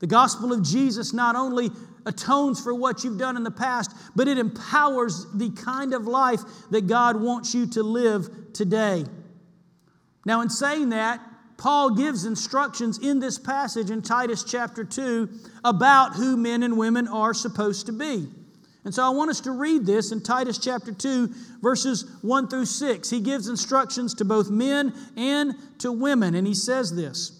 [0.00, 1.70] The gospel of Jesus not only
[2.04, 6.40] atones for what you've done in the past, but it empowers the kind of life
[6.70, 9.04] that God wants you to live today.
[10.24, 11.20] Now, in saying that,
[11.56, 15.28] Paul gives instructions in this passage in Titus chapter 2
[15.64, 18.28] about who men and women are supposed to be.
[18.88, 21.28] And so I want us to read this in Titus chapter 2,
[21.60, 23.10] verses 1 through 6.
[23.10, 27.38] He gives instructions to both men and to women, and he says this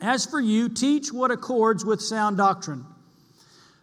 [0.00, 2.86] As for you, teach what accords with sound doctrine.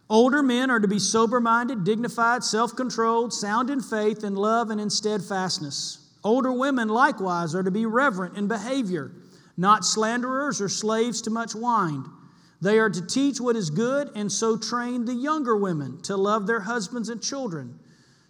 [0.09, 4.71] Older men are to be sober minded, dignified, self controlled, sound in faith, in love,
[4.71, 6.09] and in steadfastness.
[6.23, 9.11] Older women likewise are to be reverent in behavior
[9.57, 12.03] not slanderers or slaves to much wine.
[12.63, 16.47] They are to teach what is good and so train the younger women to love
[16.47, 17.77] their husbands and children,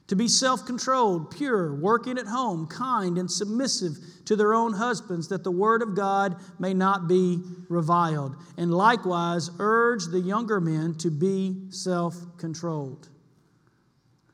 [0.07, 5.27] to be self controlled, pure, working at home, kind, and submissive to their own husbands,
[5.27, 8.35] that the word of God may not be reviled.
[8.57, 13.09] And likewise, urge the younger men to be self controlled.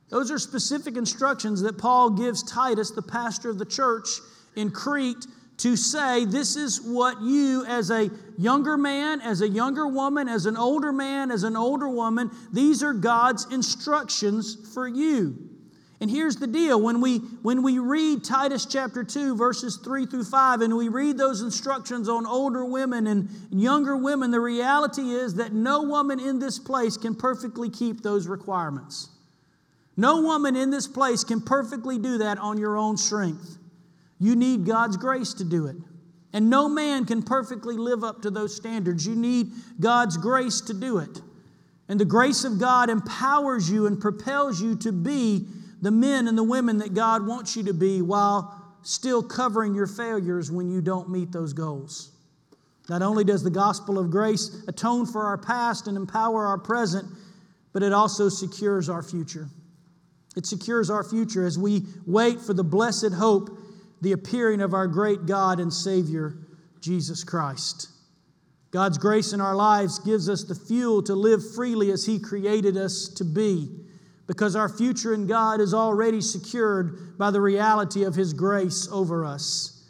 [0.08, 4.08] Those are specific instructions that Paul gives Titus, the pastor of the church
[4.56, 5.26] in Crete,
[5.60, 10.46] to say this is what you, as a younger man, as a younger woman, as
[10.46, 15.50] an older man, as an older woman, these are God's instructions for you.
[16.02, 20.24] And here's the deal when we, when we read Titus chapter 2, verses 3 through
[20.24, 25.36] 5, and we read those instructions on older women and younger women, the reality is
[25.36, 29.10] that no woman in this place can perfectly keep those requirements.
[29.98, 33.58] No woman in this place can perfectly do that on your own strength.
[34.20, 35.78] You need God's grace to do it.
[36.34, 39.08] And no man can perfectly live up to those standards.
[39.08, 41.22] You need God's grace to do it.
[41.88, 45.48] And the grace of God empowers you and propels you to be
[45.82, 49.88] the men and the women that God wants you to be while still covering your
[49.88, 52.12] failures when you don't meet those goals.
[52.90, 57.08] Not only does the gospel of grace atone for our past and empower our present,
[57.74, 59.48] but it also secures our future.
[60.36, 63.50] It secures our future as we wait for the blessed hope
[64.02, 66.38] the appearing of our great God and Savior,
[66.82, 67.90] Jesus Christ.
[68.72, 72.78] God's grace in our lives gives us the fuel to live freely as He created
[72.78, 73.68] us to be,
[74.28, 79.26] because our future in God is already secured by the reality of His grace over
[79.26, 79.88] us.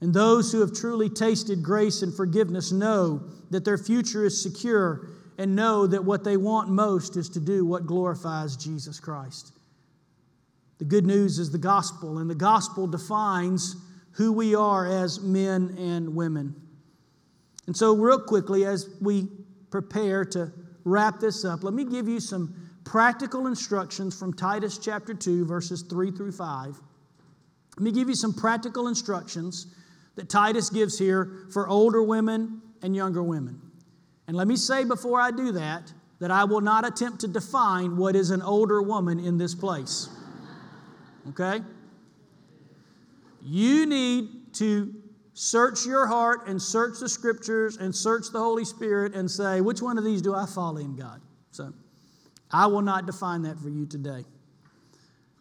[0.00, 5.10] And those who have truly tasted grace and forgiveness know that their future is secure
[5.38, 9.57] and know that what they want most is to do what glorifies Jesus Christ.
[10.78, 13.76] The good news is the gospel, and the gospel defines
[14.12, 16.54] who we are as men and women.
[17.66, 19.28] And so, real quickly, as we
[19.70, 20.52] prepare to
[20.84, 25.82] wrap this up, let me give you some practical instructions from Titus chapter 2, verses
[25.82, 26.80] 3 through 5.
[27.76, 29.66] Let me give you some practical instructions
[30.14, 33.60] that Titus gives here for older women and younger women.
[34.26, 37.96] And let me say before I do that, that I will not attempt to define
[37.96, 40.08] what is an older woman in this place
[41.30, 41.60] okay?
[43.42, 44.94] You need to
[45.34, 49.80] search your heart and search the scriptures and search the Holy Spirit and say, which
[49.80, 51.20] one of these do I follow in God?
[51.52, 51.72] So
[52.50, 54.24] I will not define that for you today.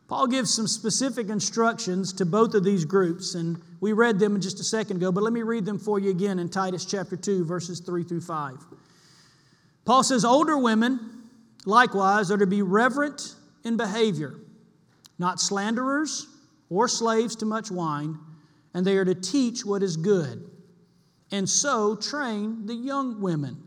[0.08, 4.60] Paul gives some specific instructions to both of these groups, and we read them just
[4.60, 7.44] a second ago, but let me read them for you again in Titus chapter 2,
[7.44, 8.56] verses 3 through 5.
[9.84, 11.24] Paul says, Older women,
[11.66, 13.36] likewise, are to be reverent
[13.66, 14.36] in behavior
[15.20, 16.28] not slanderers
[16.70, 18.18] or slaves to much wine,
[18.74, 20.50] and they are to teach what is good.
[21.32, 23.64] And so train the young women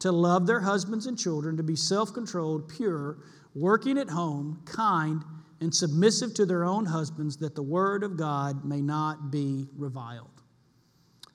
[0.00, 3.18] to love their husbands and children, to be self controlled, pure,
[3.54, 5.22] working at home, kind,
[5.60, 10.28] and submissive to their own husbands, that the word of God may not be reviled.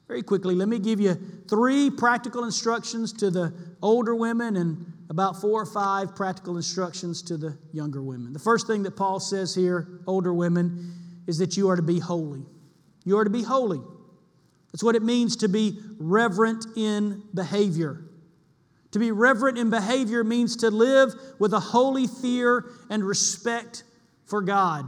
[0.07, 1.15] Very quickly, let me give you
[1.49, 7.37] three practical instructions to the older women and about four or five practical instructions to
[7.37, 8.33] the younger women.
[8.33, 10.93] The first thing that Paul says here, older women,
[11.27, 12.43] is that you are to be holy.
[13.03, 13.81] You are to be holy.
[14.71, 18.03] That's what it means to be reverent in behavior,
[18.95, 23.83] To be reverent in behavior means to live with a holy fear and respect
[24.25, 24.87] for God.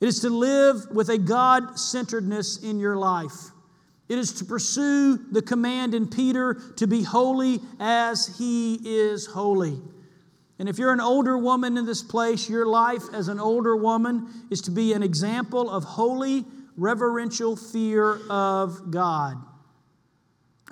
[0.00, 3.50] It is to live with a God centeredness in your life.
[4.10, 9.80] It is to pursue the command in Peter to be holy as he is holy.
[10.58, 14.26] And if you're an older woman in this place, your life as an older woman
[14.50, 16.44] is to be an example of holy,
[16.76, 19.36] reverential fear of God.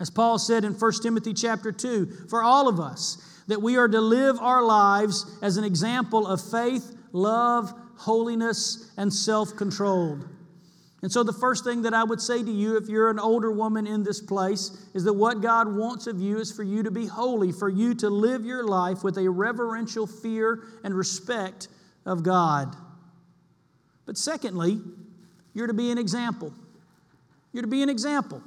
[0.01, 3.89] As Paul said in 1 Timothy chapter 2, for all of us, that we are
[3.89, 10.29] to live our lives as an example of faith, love, holiness, and self controlled.
[11.01, 13.53] And so, the first thing that I would say to you, if you're an older
[13.53, 16.91] woman in this place, is that what God wants of you is for you to
[16.91, 21.69] be holy, for you to live your life with a reverential fear and respect
[22.05, 22.75] of God.
[24.07, 24.81] But secondly,
[25.55, 26.53] you're to be an example.
[27.53, 28.43] You're to be an example.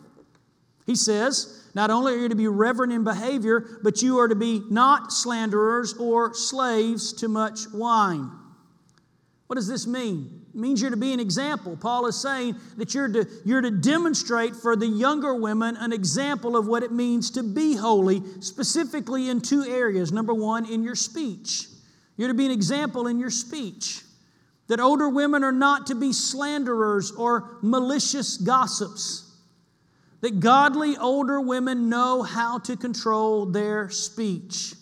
[0.86, 4.36] He says, not only are you to be reverent in behavior, but you are to
[4.36, 8.30] be not slanderers or slaves to much wine.
[9.48, 10.41] What does this mean?
[10.54, 11.78] Means you're to be an example.
[11.78, 16.58] Paul is saying that you're to, you're to demonstrate for the younger women an example
[16.58, 20.12] of what it means to be holy, specifically in two areas.
[20.12, 21.68] Number one, in your speech.
[22.18, 24.02] You're to be an example in your speech.
[24.68, 29.32] That older women are not to be slanderers or malicious gossips
[30.22, 34.76] that godly older women know how to control their speech.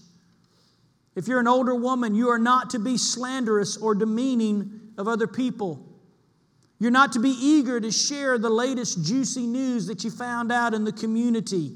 [1.16, 5.26] If you're an older woman, you are not to be slanderous or demeaning of other
[5.26, 5.84] people.
[6.78, 10.74] You're not to be eager to share the latest juicy news that you found out
[10.74, 11.72] in the community.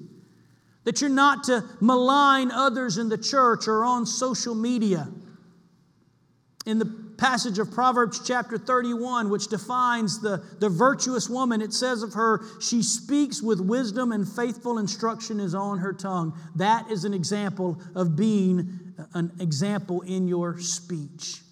[0.84, 5.08] That you're not to malign others in the church or on social media.
[6.66, 6.86] In the
[7.18, 12.44] passage of Proverbs chapter 31, which defines the, the virtuous woman, it says of her,
[12.60, 16.38] she speaks with wisdom and faithful instruction is on her tongue.
[16.56, 21.44] That is an example of being an example in your speech.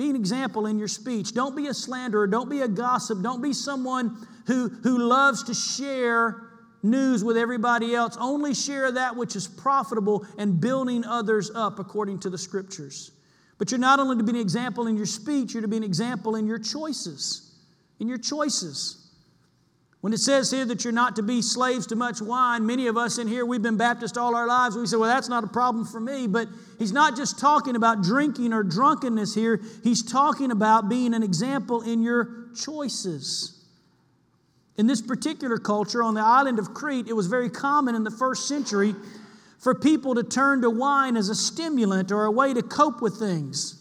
[0.00, 1.34] Be an example in your speech.
[1.34, 2.26] Don't be a slanderer.
[2.26, 3.20] Don't be a gossip.
[3.20, 6.40] Don't be someone who, who loves to share
[6.82, 8.16] news with everybody else.
[8.18, 13.10] Only share that which is profitable and building others up according to the scriptures.
[13.58, 15.84] But you're not only to be an example in your speech, you're to be an
[15.84, 17.52] example in your choices.
[17.98, 19.09] In your choices.
[20.00, 22.96] When it says here that you're not to be slaves to much wine, many of
[22.96, 24.74] us in here, we've been Baptist all our lives.
[24.74, 26.26] We say, well, that's not a problem for me.
[26.26, 26.48] But
[26.78, 31.82] he's not just talking about drinking or drunkenness here, he's talking about being an example
[31.82, 33.62] in your choices.
[34.78, 38.10] In this particular culture on the island of Crete, it was very common in the
[38.10, 38.94] first century
[39.58, 43.18] for people to turn to wine as a stimulant or a way to cope with
[43.18, 43.79] things.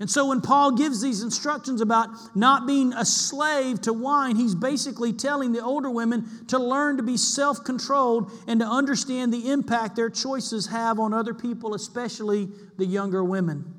[0.00, 4.54] And so when Paul gives these instructions about not being a slave to wine, he's
[4.54, 9.50] basically telling the older women to learn to be self controlled and to understand the
[9.50, 12.48] impact their choices have on other people, especially
[12.78, 13.74] the younger women.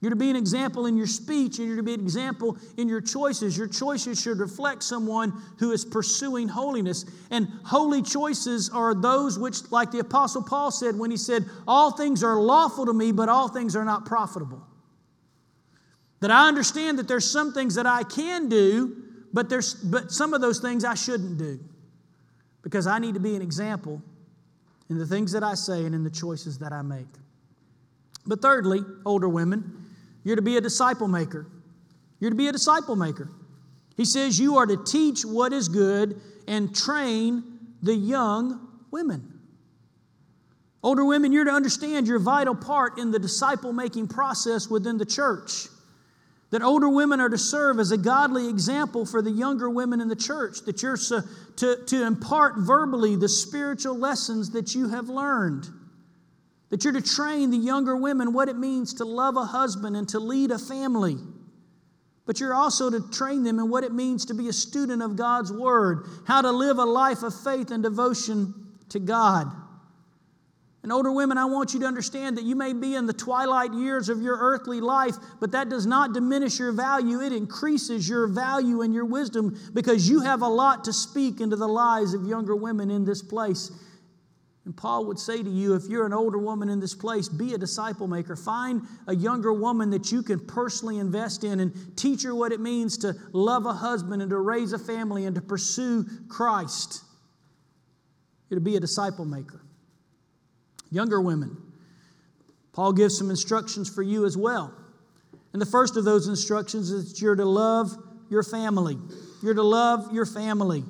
[0.00, 2.88] You're to be an example in your speech, and you're to be an example in
[2.88, 3.56] your choices.
[3.56, 7.04] Your choices should reflect someone who is pursuing holiness.
[7.30, 11.92] And holy choices are those which, like the Apostle Paul said when he said, All
[11.92, 14.64] things are lawful to me, but all things are not profitable.
[16.20, 18.96] That I understand that there's some things that I can do,
[19.32, 21.60] but, there's, but some of those things I shouldn't do.
[22.62, 24.02] Because I need to be an example
[24.90, 27.06] in the things that I say and in the choices that I make.
[28.26, 29.86] But thirdly, older women,
[30.24, 31.46] you're to be a disciple maker.
[32.20, 33.30] You're to be a disciple maker.
[33.96, 37.42] He says you are to teach what is good and train
[37.82, 39.38] the young women.
[40.82, 45.04] Older women, you're to understand your vital part in the disciple making process within the
[45.04, 45.68] church.
[46.50, 50.08] That older women are to serve as a godly example for the younger women in
[50.08, 50.60] the church.
[50.62, 51.24] That you're to,
[51.56, 55.68] to, to impart verbally the spiritual lessons that you have learned.
[56.70, 60.08] That you're to train the younger women what it means to love a husband and
[60.08, 61.16] to lead a family.
[62.24, 65.16] But you're also to train them in what it means to be a student of
[65.16, 68.54] God's Word, how to live a life of faith and devotion
[68.90, 69.50] to God.
[70.88, 73.74] And older women, I want you to understand that you may be in the twilight
[73.74, 77.20] years of your earthly life, but that does not diminish your value.
[77.20, 81.56] It increases your value and your wisdom because you have a lot to speak into
[81.56, 83.70] the lives of younger women in this place.
[84.64, 87.52] And Paul would say to you, if you're an older woman in this place, be
[87.52, 88.34] a disciple maker.
[88.34, 92.60] Find a younger woman that you can personally invest in and teach her what it
[92.60, 97.04] means to love a husband and to raise a family and to pursue Christ.
[98.48, 99.60] To be a disciple maker.
[100.90, 101.56] Younger women,
[102.72, 104.74] Paul gives some instructions for you as well.
[105.52, 107.96] And the first of those instructions is that you're to love
[108.30, 108.98] your family.
[109.42, 110.84] You're to love your family.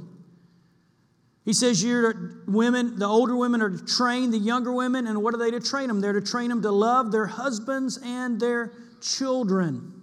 [1.45, 5.35] He says you're women, the older women are to train the younger women, and what
[5.35, 6.01] are they to train them?
[6.01, 9.98] They're to train them to love their husbands and their children.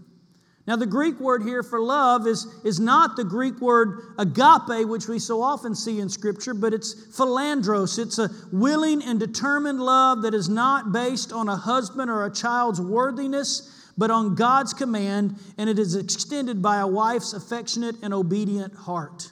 [0.67, 5.07] Now, the Greek word here for love is, is not the Greek word agape, which
[5.07, 7.99] we so often see in Scripture, but it's philandros.
[7.99, 12.33] It's a willing and determined love that is not based on a husband or a
[12.33, 18.11] child's worthiness, but on God's command, and it is extended by a wife's affectionate and
[18.11, 19.31] obedient heart.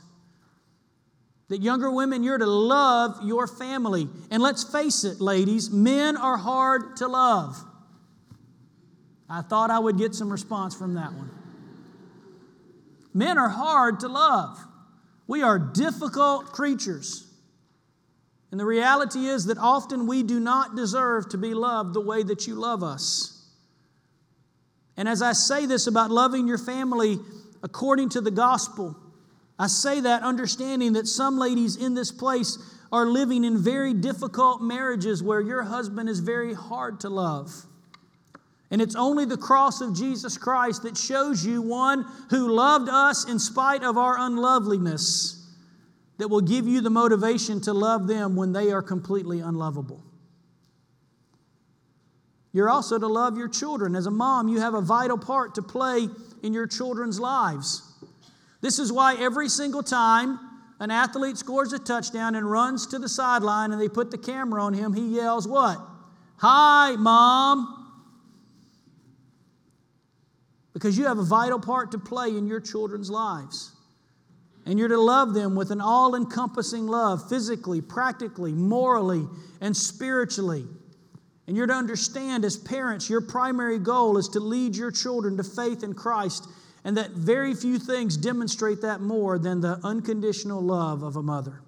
[1.49, 4.07] That younger women, you're to love your family.
[4.29, 7.57] And let's face it, ladies, men are hard to love.
[9.29, 11.31] I thought I would get some response from that one.
[13.13, 14.59] Men are hard to love.
[15.27, 17.27] We are difficult creatures.
[18.51, 22.21] And the reality is that often we do not deserve to be loved the way
[22.23, 23.47] that you love us.
[24.95, 27.17] And as I say this about loving your family
[27.63, 28.95] according to the gospel,
[29.57, 32.57] I say that understanding that some ladies in this place
[32.91, 37.65] are living in very difficult marriages where your husband is very hard to love.
[38.73, 43.29] And it's only the cross of Jesus Christ that shows you one who loved us
[43.29, 45.47] in spite of our unloveliness
[46.17, 50.03] that will give you the motivation to love them when they are completely unlovable.
[52.51, 53.95] You're also to love your children.
[53.95, 56.07] As a mom, you have a vital part to play
[56.41, 57.83] in your children's lives.
[58.61, 60.39] This is why every single time
[60.79, 64.63] an athlete scores a touchdown and runs to the sideline and they put the camera
[64.63, 65.79] on him, he yells, What?
[66.37, 67.81] Hi, mom
[70.73, 73.71] because you have a vital part to play in your children's lives.
[74.65, 79.27] And you're to love them with an all encompassing love, physically, practically, morally,
[79.61, 80.65] and spiritually.
[81.47, 85.43] And you're to understand as parents, your primary goal is to lead your children to
[85.43, 86.47] faith in Christ,
[86.85, 91.61] and that very few things demonstrate that more than the unconditional love of a mother.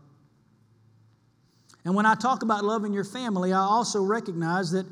[1.83, 4.87] And when I talk about loving your family, I also recognize that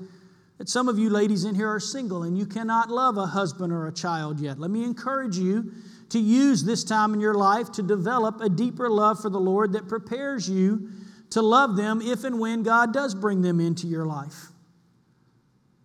[0.58, 3.74] that some of you ladies in here are single and you cannot love a husband
[3.74, 4.60] or a child yet.
[4.60, 5.72] Let me encourage you
[6.10, 9.74] to use this time in your life to develop a deeper love for the Lord
[9.74, 10.90] that prepares you
[11.32, 14.50] to love them if and when God does bring them into your life.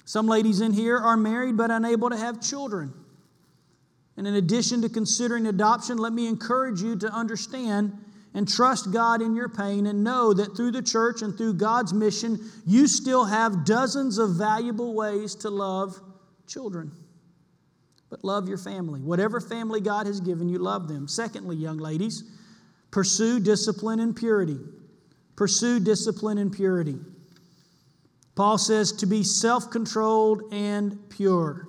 [0.04, 2.92] Some ladies in here are married but unable to have children.
[4.18, 7.92] And in addition to considering adoption, let me encourage you to understand
[8.34, 11.92] and trust God in your pain and know that through the church and through God's
[11.92, 15.98] mission, you still have dozens of valuable ways to love
[16.46, 16.92] children.
[18.10, 19.00] But love your family.
[19.00, 21.08] Whatever family God has given you, love them.
[21.08, 22.24] Secondly, young ladies,
[22.90, 24.58] pursue discipline and purity.
[25.36, 26.96] Pursue discipline and purity.
[28.34, 31.68] Paul says to be self controlled and pure.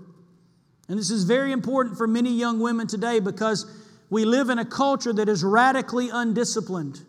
[0.87, 3.65] And this is very important for many young women today because
[4.09, 7.01] we live in a culture that is radically undisciplined.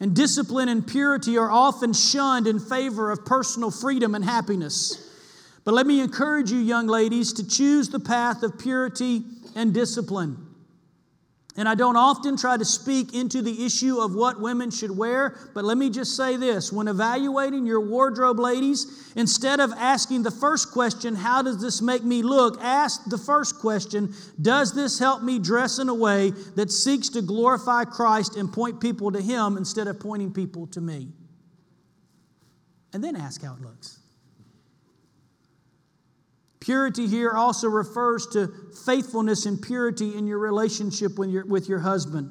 [0.00, 5.04] And discipline and purity are often shunned in favor of personal freedom and happiness.
[5.64, 9.24] But let me encourage you, young ladies, to choose the path of purity
[9.54, 10.47] and discipline.
[11.58, 15.36] And I don't often try to speak into the issue of what women should wear,
[15.54, 16.72] but let me just say this.
[16.72, 22.04] When evaluating your wardrobe, ladies, instead of asking the first question, How does this make
[22.04, 22.62] me look?
[22.62, 27.22] ask the first question, Does this help me dress in a way that seeks to
[27.22, 31.08] glorify Christ and point people to Him instead of pointing people to me?
[32.92, 33.97] And then ask how it looks.
[36.60, 38.52] Purity here also refers to
[38.84, 42.30] faithfulness and purity in your relationship with your, with your husband.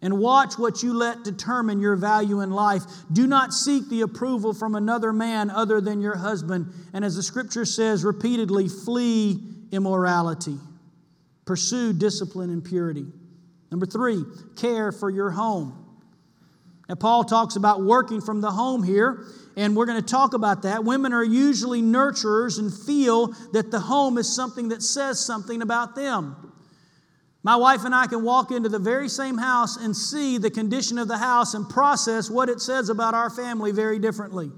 [0.00, 2.82] And watch what you let determine your value in life.
[3.12, 6.72] Do not seek the approval from another man other than your husband.
[6.92, 9.40] And as the scripture says repeatedly, flee
[9.70, 10.58] immorality.
[11.44, 13.06] Pursue discipline and purity.
[13.70, 14.24] Number three,
[14.56, 15.81] care for your home.
[16.92, 19.24] Now, Paul talks about working from the home here
[19.56, 20.84] and we're going to talk about that.
[20.84, 25.94] Women are usually nurturers and feel that the home is something that says something about
[25.94, 26.52] them.
[27.42, 30.98] My wife and I can walk into the very same house and see the condition
[30.98, 34.50] of the house and process what it says about our family very differently.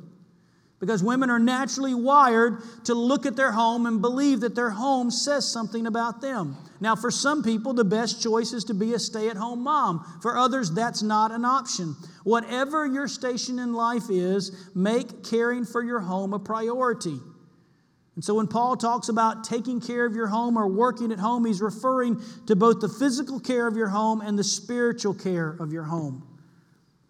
[0.84, 5.10] Because women are naturally wired to look at their home and believe that their home
[5.10, 6.58] says something about them.
[6.78, 10.04] Now, for some people, the best choice is to be a stay at home mom.
[10.20, 11.96] For others, that's not an option.
[12.22, 17.18] Whatever your station in life is, make caring for your home a priority.
[18.14, 21.46] And so, when Paul talks about taking care of your home or working at home,
[21.46, 25.72] he's referring to both the physical care of your home and the spiritual care of
[25.72, 26.28] your home.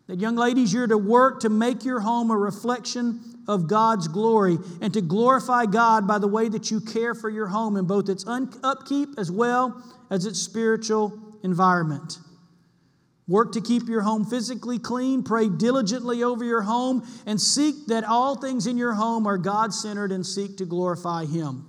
[0.07, 4.59] That, young ladies, you're to work to make your home a reflection of God's glory
[4.81, 8.09] and to glorify God by the way that you care for your home in both
[8.09, 12.19] its upkeep as well as its spiritual environment.
[13.27, 15.23] Work to keep your home physically clean.
[15.23, 19.73] Pray diligently over your home and seek that all things in your home are God
[19.73, 21.67] centered and seek to glorify Him.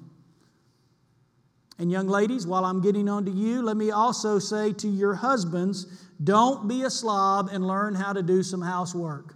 [1.77, 5.15] And, young ladies, while I'm getting on to you, let me also say to your
[5.15, 9.35] husbands don't be a slob and learn how to do some housework.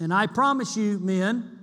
[0.00, 1.58] And I promise you, men,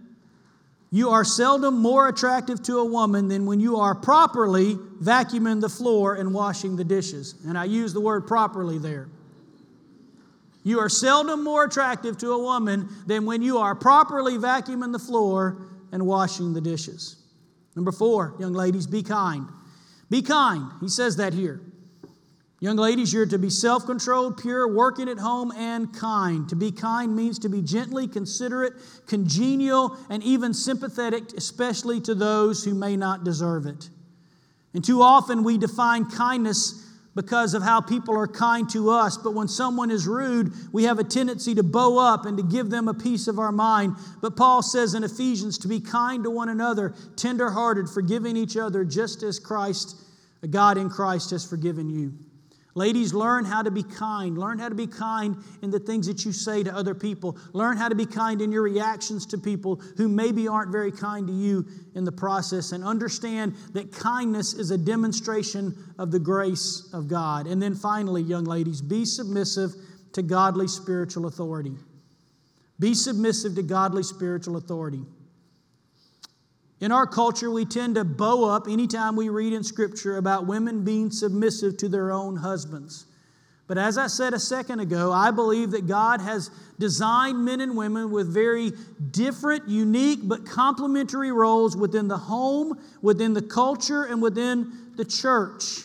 [0.90, 5.70] you are seldom more attractive to a woman than when you are properly vacuuming the
[5.70, 7.36] floor and washing the dishes.
[7.48, 9.08] And I use the word properly there.
[10.64, 15.00] You are seldom more attractive to a woman than when you are properly vacuuming the
[15.00, 15.58] floor
[15.92, 17.16] and washing the dishes.
[17.76, 19.48] Number four, young ladies, be kind.
[20.10, 20.70] Be kind.
[20.82, 21.62] He says that here.
[22.64, 26.48] Young ladies, you're to be self controlled, pure, working at home, and kind.
[26.50, 28.74] To be kind means to be gently considerate,
[29.08, 33.90] congenial, and even sympathetic, especially to those who may not deserve it.
[34.76, 39.34] And too often we define kindness because of how people are kind to us, but
[39.34, 42.88] when someone is rude, we have a tendency to bow up and to give them
[42.88, 43.96] a piece of our mind.
[44.22, 48.86] But Paul says in Ephesians to be kind to one another, tenderhearted, forgiving each other,
[48.86, 49.96] just as Christ,
[50.48, 52.14] God in Christ, has forgiven you.
[52.74, 54.38] Ladies, learn how to be kind.
[54.38, 57.38] Learn how to be kind in the things that you say to other people.
[57.52, 61.28] Learn how to be kind in your reactions to people who maybe aren't very kind
[61.28, 61.66] to you
[61.96, 62.72] in the process.
[62.72, 67.46] And understand that kindness is a demonstration of the grace of God.
[67.46, 69.72] And then finally, young ladies, be submissive
[70.14, 71.76] to godly spiritual authority.
[72.80, 75.04] Be submissive to godly spiritual authority.
[76.82, 80.84] In our culture, we tend to bow up anytime we read in Scripture about women
[80.84, 83.06] being submissive to their own husbands.
[83.68, 87.78] But as I said a second ago, I believe that God has designed men and
[87.78, 88.72] women with very
[89.12, 95.84] different, unique, but complementary roles within the home, within the culture, and within the church.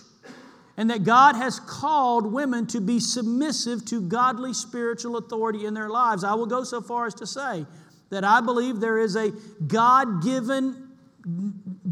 [0.79, 5.91] And that God has called women to be submissive to godly spiritual authority in their
[5.91, 6.25] lives.
[6.25, 7.67] I will go so far as to say
[8.09, 9.31] that I believe there is a
[9.67, 10.86] God given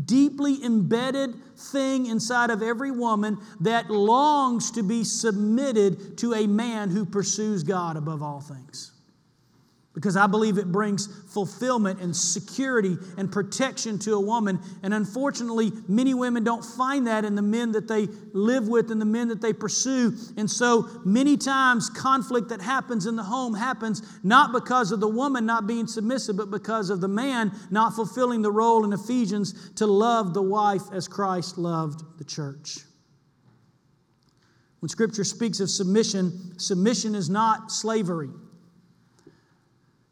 [0.05, 6.89] deeply embedded thing inside of every woman that longs to be submitted to a man
[6.91, 8.94] who pursues God above all things
[9.95, 14.59] because I believe it brings fulfillment and security and protection to a woman.
[14.83, 19.01] And unfortunately, many women don't find that in the men that they live with and
[19.01, 20.17] the men that they pursue.
[20.37, 25.09] And so many times, conflict that happens in the home happens not because of the
[25.09, 29.71] woman not being submissive, but because of the man not fulfilling the role in Ephesians
[29.77, 32.79] to love the wife as Christ loved the church.
[34.81, 38.31] When Scripture speaks of submission, submission is not slavery.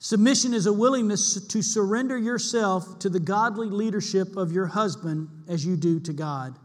[0.03, 5.65] Submission is a willingness to surrender yourself to the godly leadership of your husband as
[5.65, 6.59] you do to God.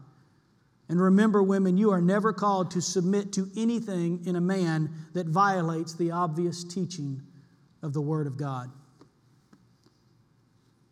[0.88, 5.28] And remember, women, you are never called to submit to anything in a man that
[5.28, 7.22] violates the obvious teaching
[7.80, 8.72] of the Word of God.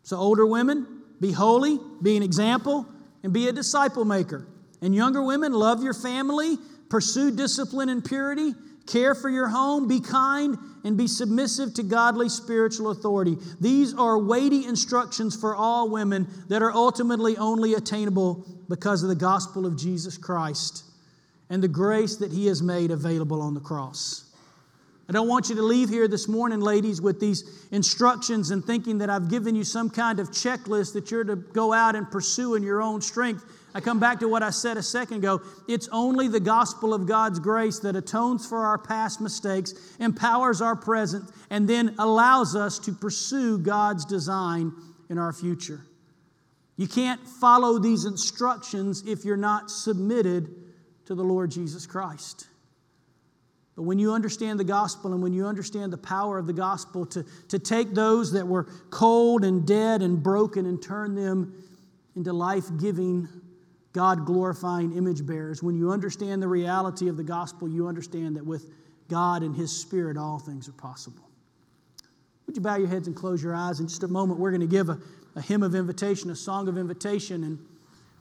[0.05, 2.87] So, older women, be holy, be an example,
[3.25, 4.47] and be a disciple maker.
[4.81, 6.59] And younger women, love your family,
[6.91, 8.53] pursue discipline and purity,
[8.87, 13.37] care for your home, be kind, and be submissive to godly spiritual authority.
[13.61, 19.15] These are weighty instructions for all women that are ultimately only attainable because of the
[19.15, 20.85] gospel of Jesus Christ
[21.51, 24.26] and the grace that He has made available on the cross.
[25.09, 28.99] I don't want you to leave here this morning, ladies, with these instructions and thinking
[28.99, 32.57] that I've given you some kind of checklist that you're to go out and pursue
[32.57, 33.45] in your own strength.
[33.73, 35.43] I come back to what I said a second ago.
[35.69, 40.75] It's only the gospel of God's grace that atones for our past mistakes, empowers our
[40.75, 44.73] present, and then allows us to pursue God's design
[45.09, 45.83] in our future.
[46.77, 50.53] You can't follow these instructions if you're not submitted
[51.05, 52.49] to the Lord Jesus Christ.
[53.77, 57.05] But when you understand the gospel and when you understand the power of the gospel
[57.07, 61.63] to, to take those that were cold and dead and broken and turn them
[62.17, 63.29] into life giving
[63.93, 65.63] God glorifying image bearers.
[65.63, 68.71] When you understand the reality of the gospel, you understand that with
[69.09, 71.23] God and His Spirit, all things are possible.
[72.47, 73.81] Would you bow your heads and close your eyes?
[73.81, 74.99] In just a moment, we're going to give a,
[75.35, 77.59] a hymn of invitation, a song of invitation, and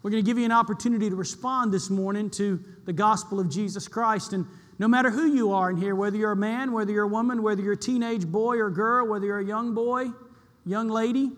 [0.02, 3.50] we're going to give you an opportunity to respond this morning to the gospel of
[3.50, 4.34] Jesus Christ.
[4.34, 4.46] And
[4.78, 7.42] no matter who you are in here, whether you're a man, whether you're a woman,
[7.42, 10.10] whether you're a teenage boy or girl, whether you're a young boy,
[10.66, 11.32] young lady,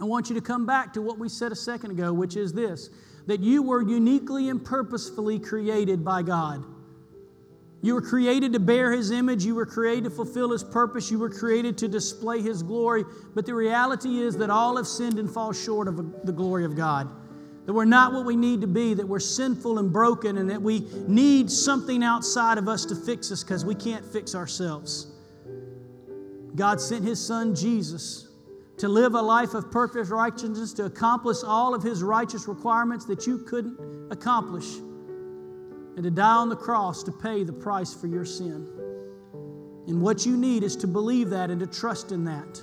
[0.00, 2.52] I want you to come back to what we said a second ago, which is
[2.52, 2.90] this
[3.26, 6.64] that you were uniquely and purposefully created by God.
[7.82, 9.44] You were created to bear His image.
[9.44, 11.10] You were created to fulfill His purpose.
[11.10, 13.04] You were created to display His glory.
[13.34, 16.74] But the reality is that all have sinned and fall short of the glory of
[16.74, 17.10] God.
[17.66, 20.60] That we're not what we need to be, that we're sinful and broken, and that
[20.60, 25.08] we need something outside of us to fix us because we can't fix ourselves.
[26.56, 28.28] God sent His Son Jesus
[28.78, 33.26] to live a life of perfect righteousness, to accomplish all of His righteous requirements that
[33.26, 33.78] you couldn't
[34.10, 38.66] accomplish, and to die on the cross to pay the price for your sin.
[39.86, 42.62] And what you need is to believe that and to trust in that.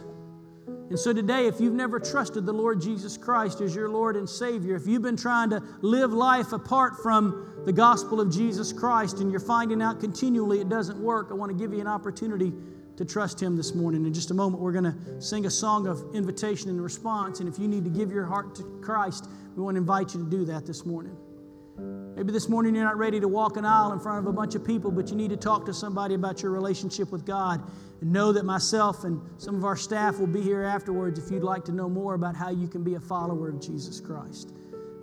[0.90, 4.30] And so today, if you've never trusted the Lord Jesus Christ as your Lord and
[4.30, 9.20] Savior, if you've been trying to live life apart from the gospel of Jesus Christ
[9.20, 12.54] and you're finding out continually it doesn't work, I want to give you an opportunity
[12.96, 14.06] to trust Him this morning.
[14.06, 17.42] In just a moment, we're going to sing a song of invitation and response.
[17.42, 20.24] And if you need to give your heart to Christ, we want to invite you
[20.24, 21.18] to do that this morning.
[22.18, 24.56] Maybe this morning you're not ready to walk an aisle in front of a bunch
[24.56, 27.62] of people, but you need to talk to somebody about your relationship with God.
[28.02, 31.44] And know that myself and some of our staff will be here afterwards if you'd
[31.44, 34.52] like to know more about how you can be a follower of Jesus Christ.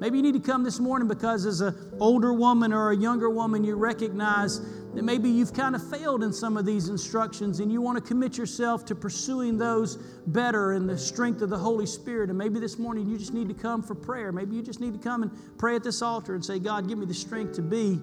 [0.01, 3.31] Maybe you need to come this morning because, as an older woman or a younger
[3.31, 4.61] woman, you recognize
[4.95, 8.03] that maybe you've kind of failed in some of these instructions and you want to
[8.03, 9.97] commit yourself to pursuing those
[10.29, 12.29] better in the strength of the Holy Spirit.
[12.29, 14.31] And maybe this morning you just need to come for prayer.
[14.31, 16.99] Maybe you just need to come and pray at this altar and say, God, give
[16.99, 18.01] me the strength to be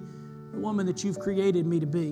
[0.52, 2.12] the woman that you've created me to be.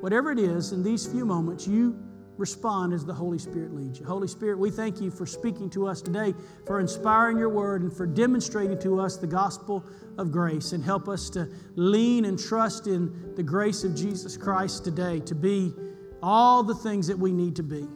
[0.00, 1.98] Whatever it is, in these few moments, you
[2.38, 4.06] respond as the Holy Spirit leads you.
[4.06, 6.34] Holy Spirit, we thank you for speaking to us today,
[6.66, 9.84] for inspiring your word, and for demonstrating to us the gospel
[10.16, 10.72] of grace.
[10.72, 15.34] And help us to lean and trust in the grace of Jesus Christ today to
[15.34, 15.74] be
[16.22, 17.86] all the things that we need to be.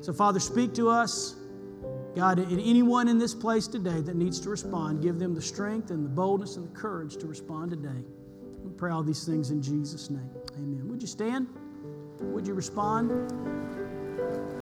[0.00, 1.36] So, Father, speak to us.
[2.14, 6.04] God, anyone in this place today that needs to respond, give them the strength and
[6.04, 8.04] the boldness and the courage to respond today.
[8.62, 10.30] We pray all these things in Jesus' name.
[10.56, 10.88] Amen.
[10.88, 11.48] Would you stand?
[12.20, 13.10] Would you respond?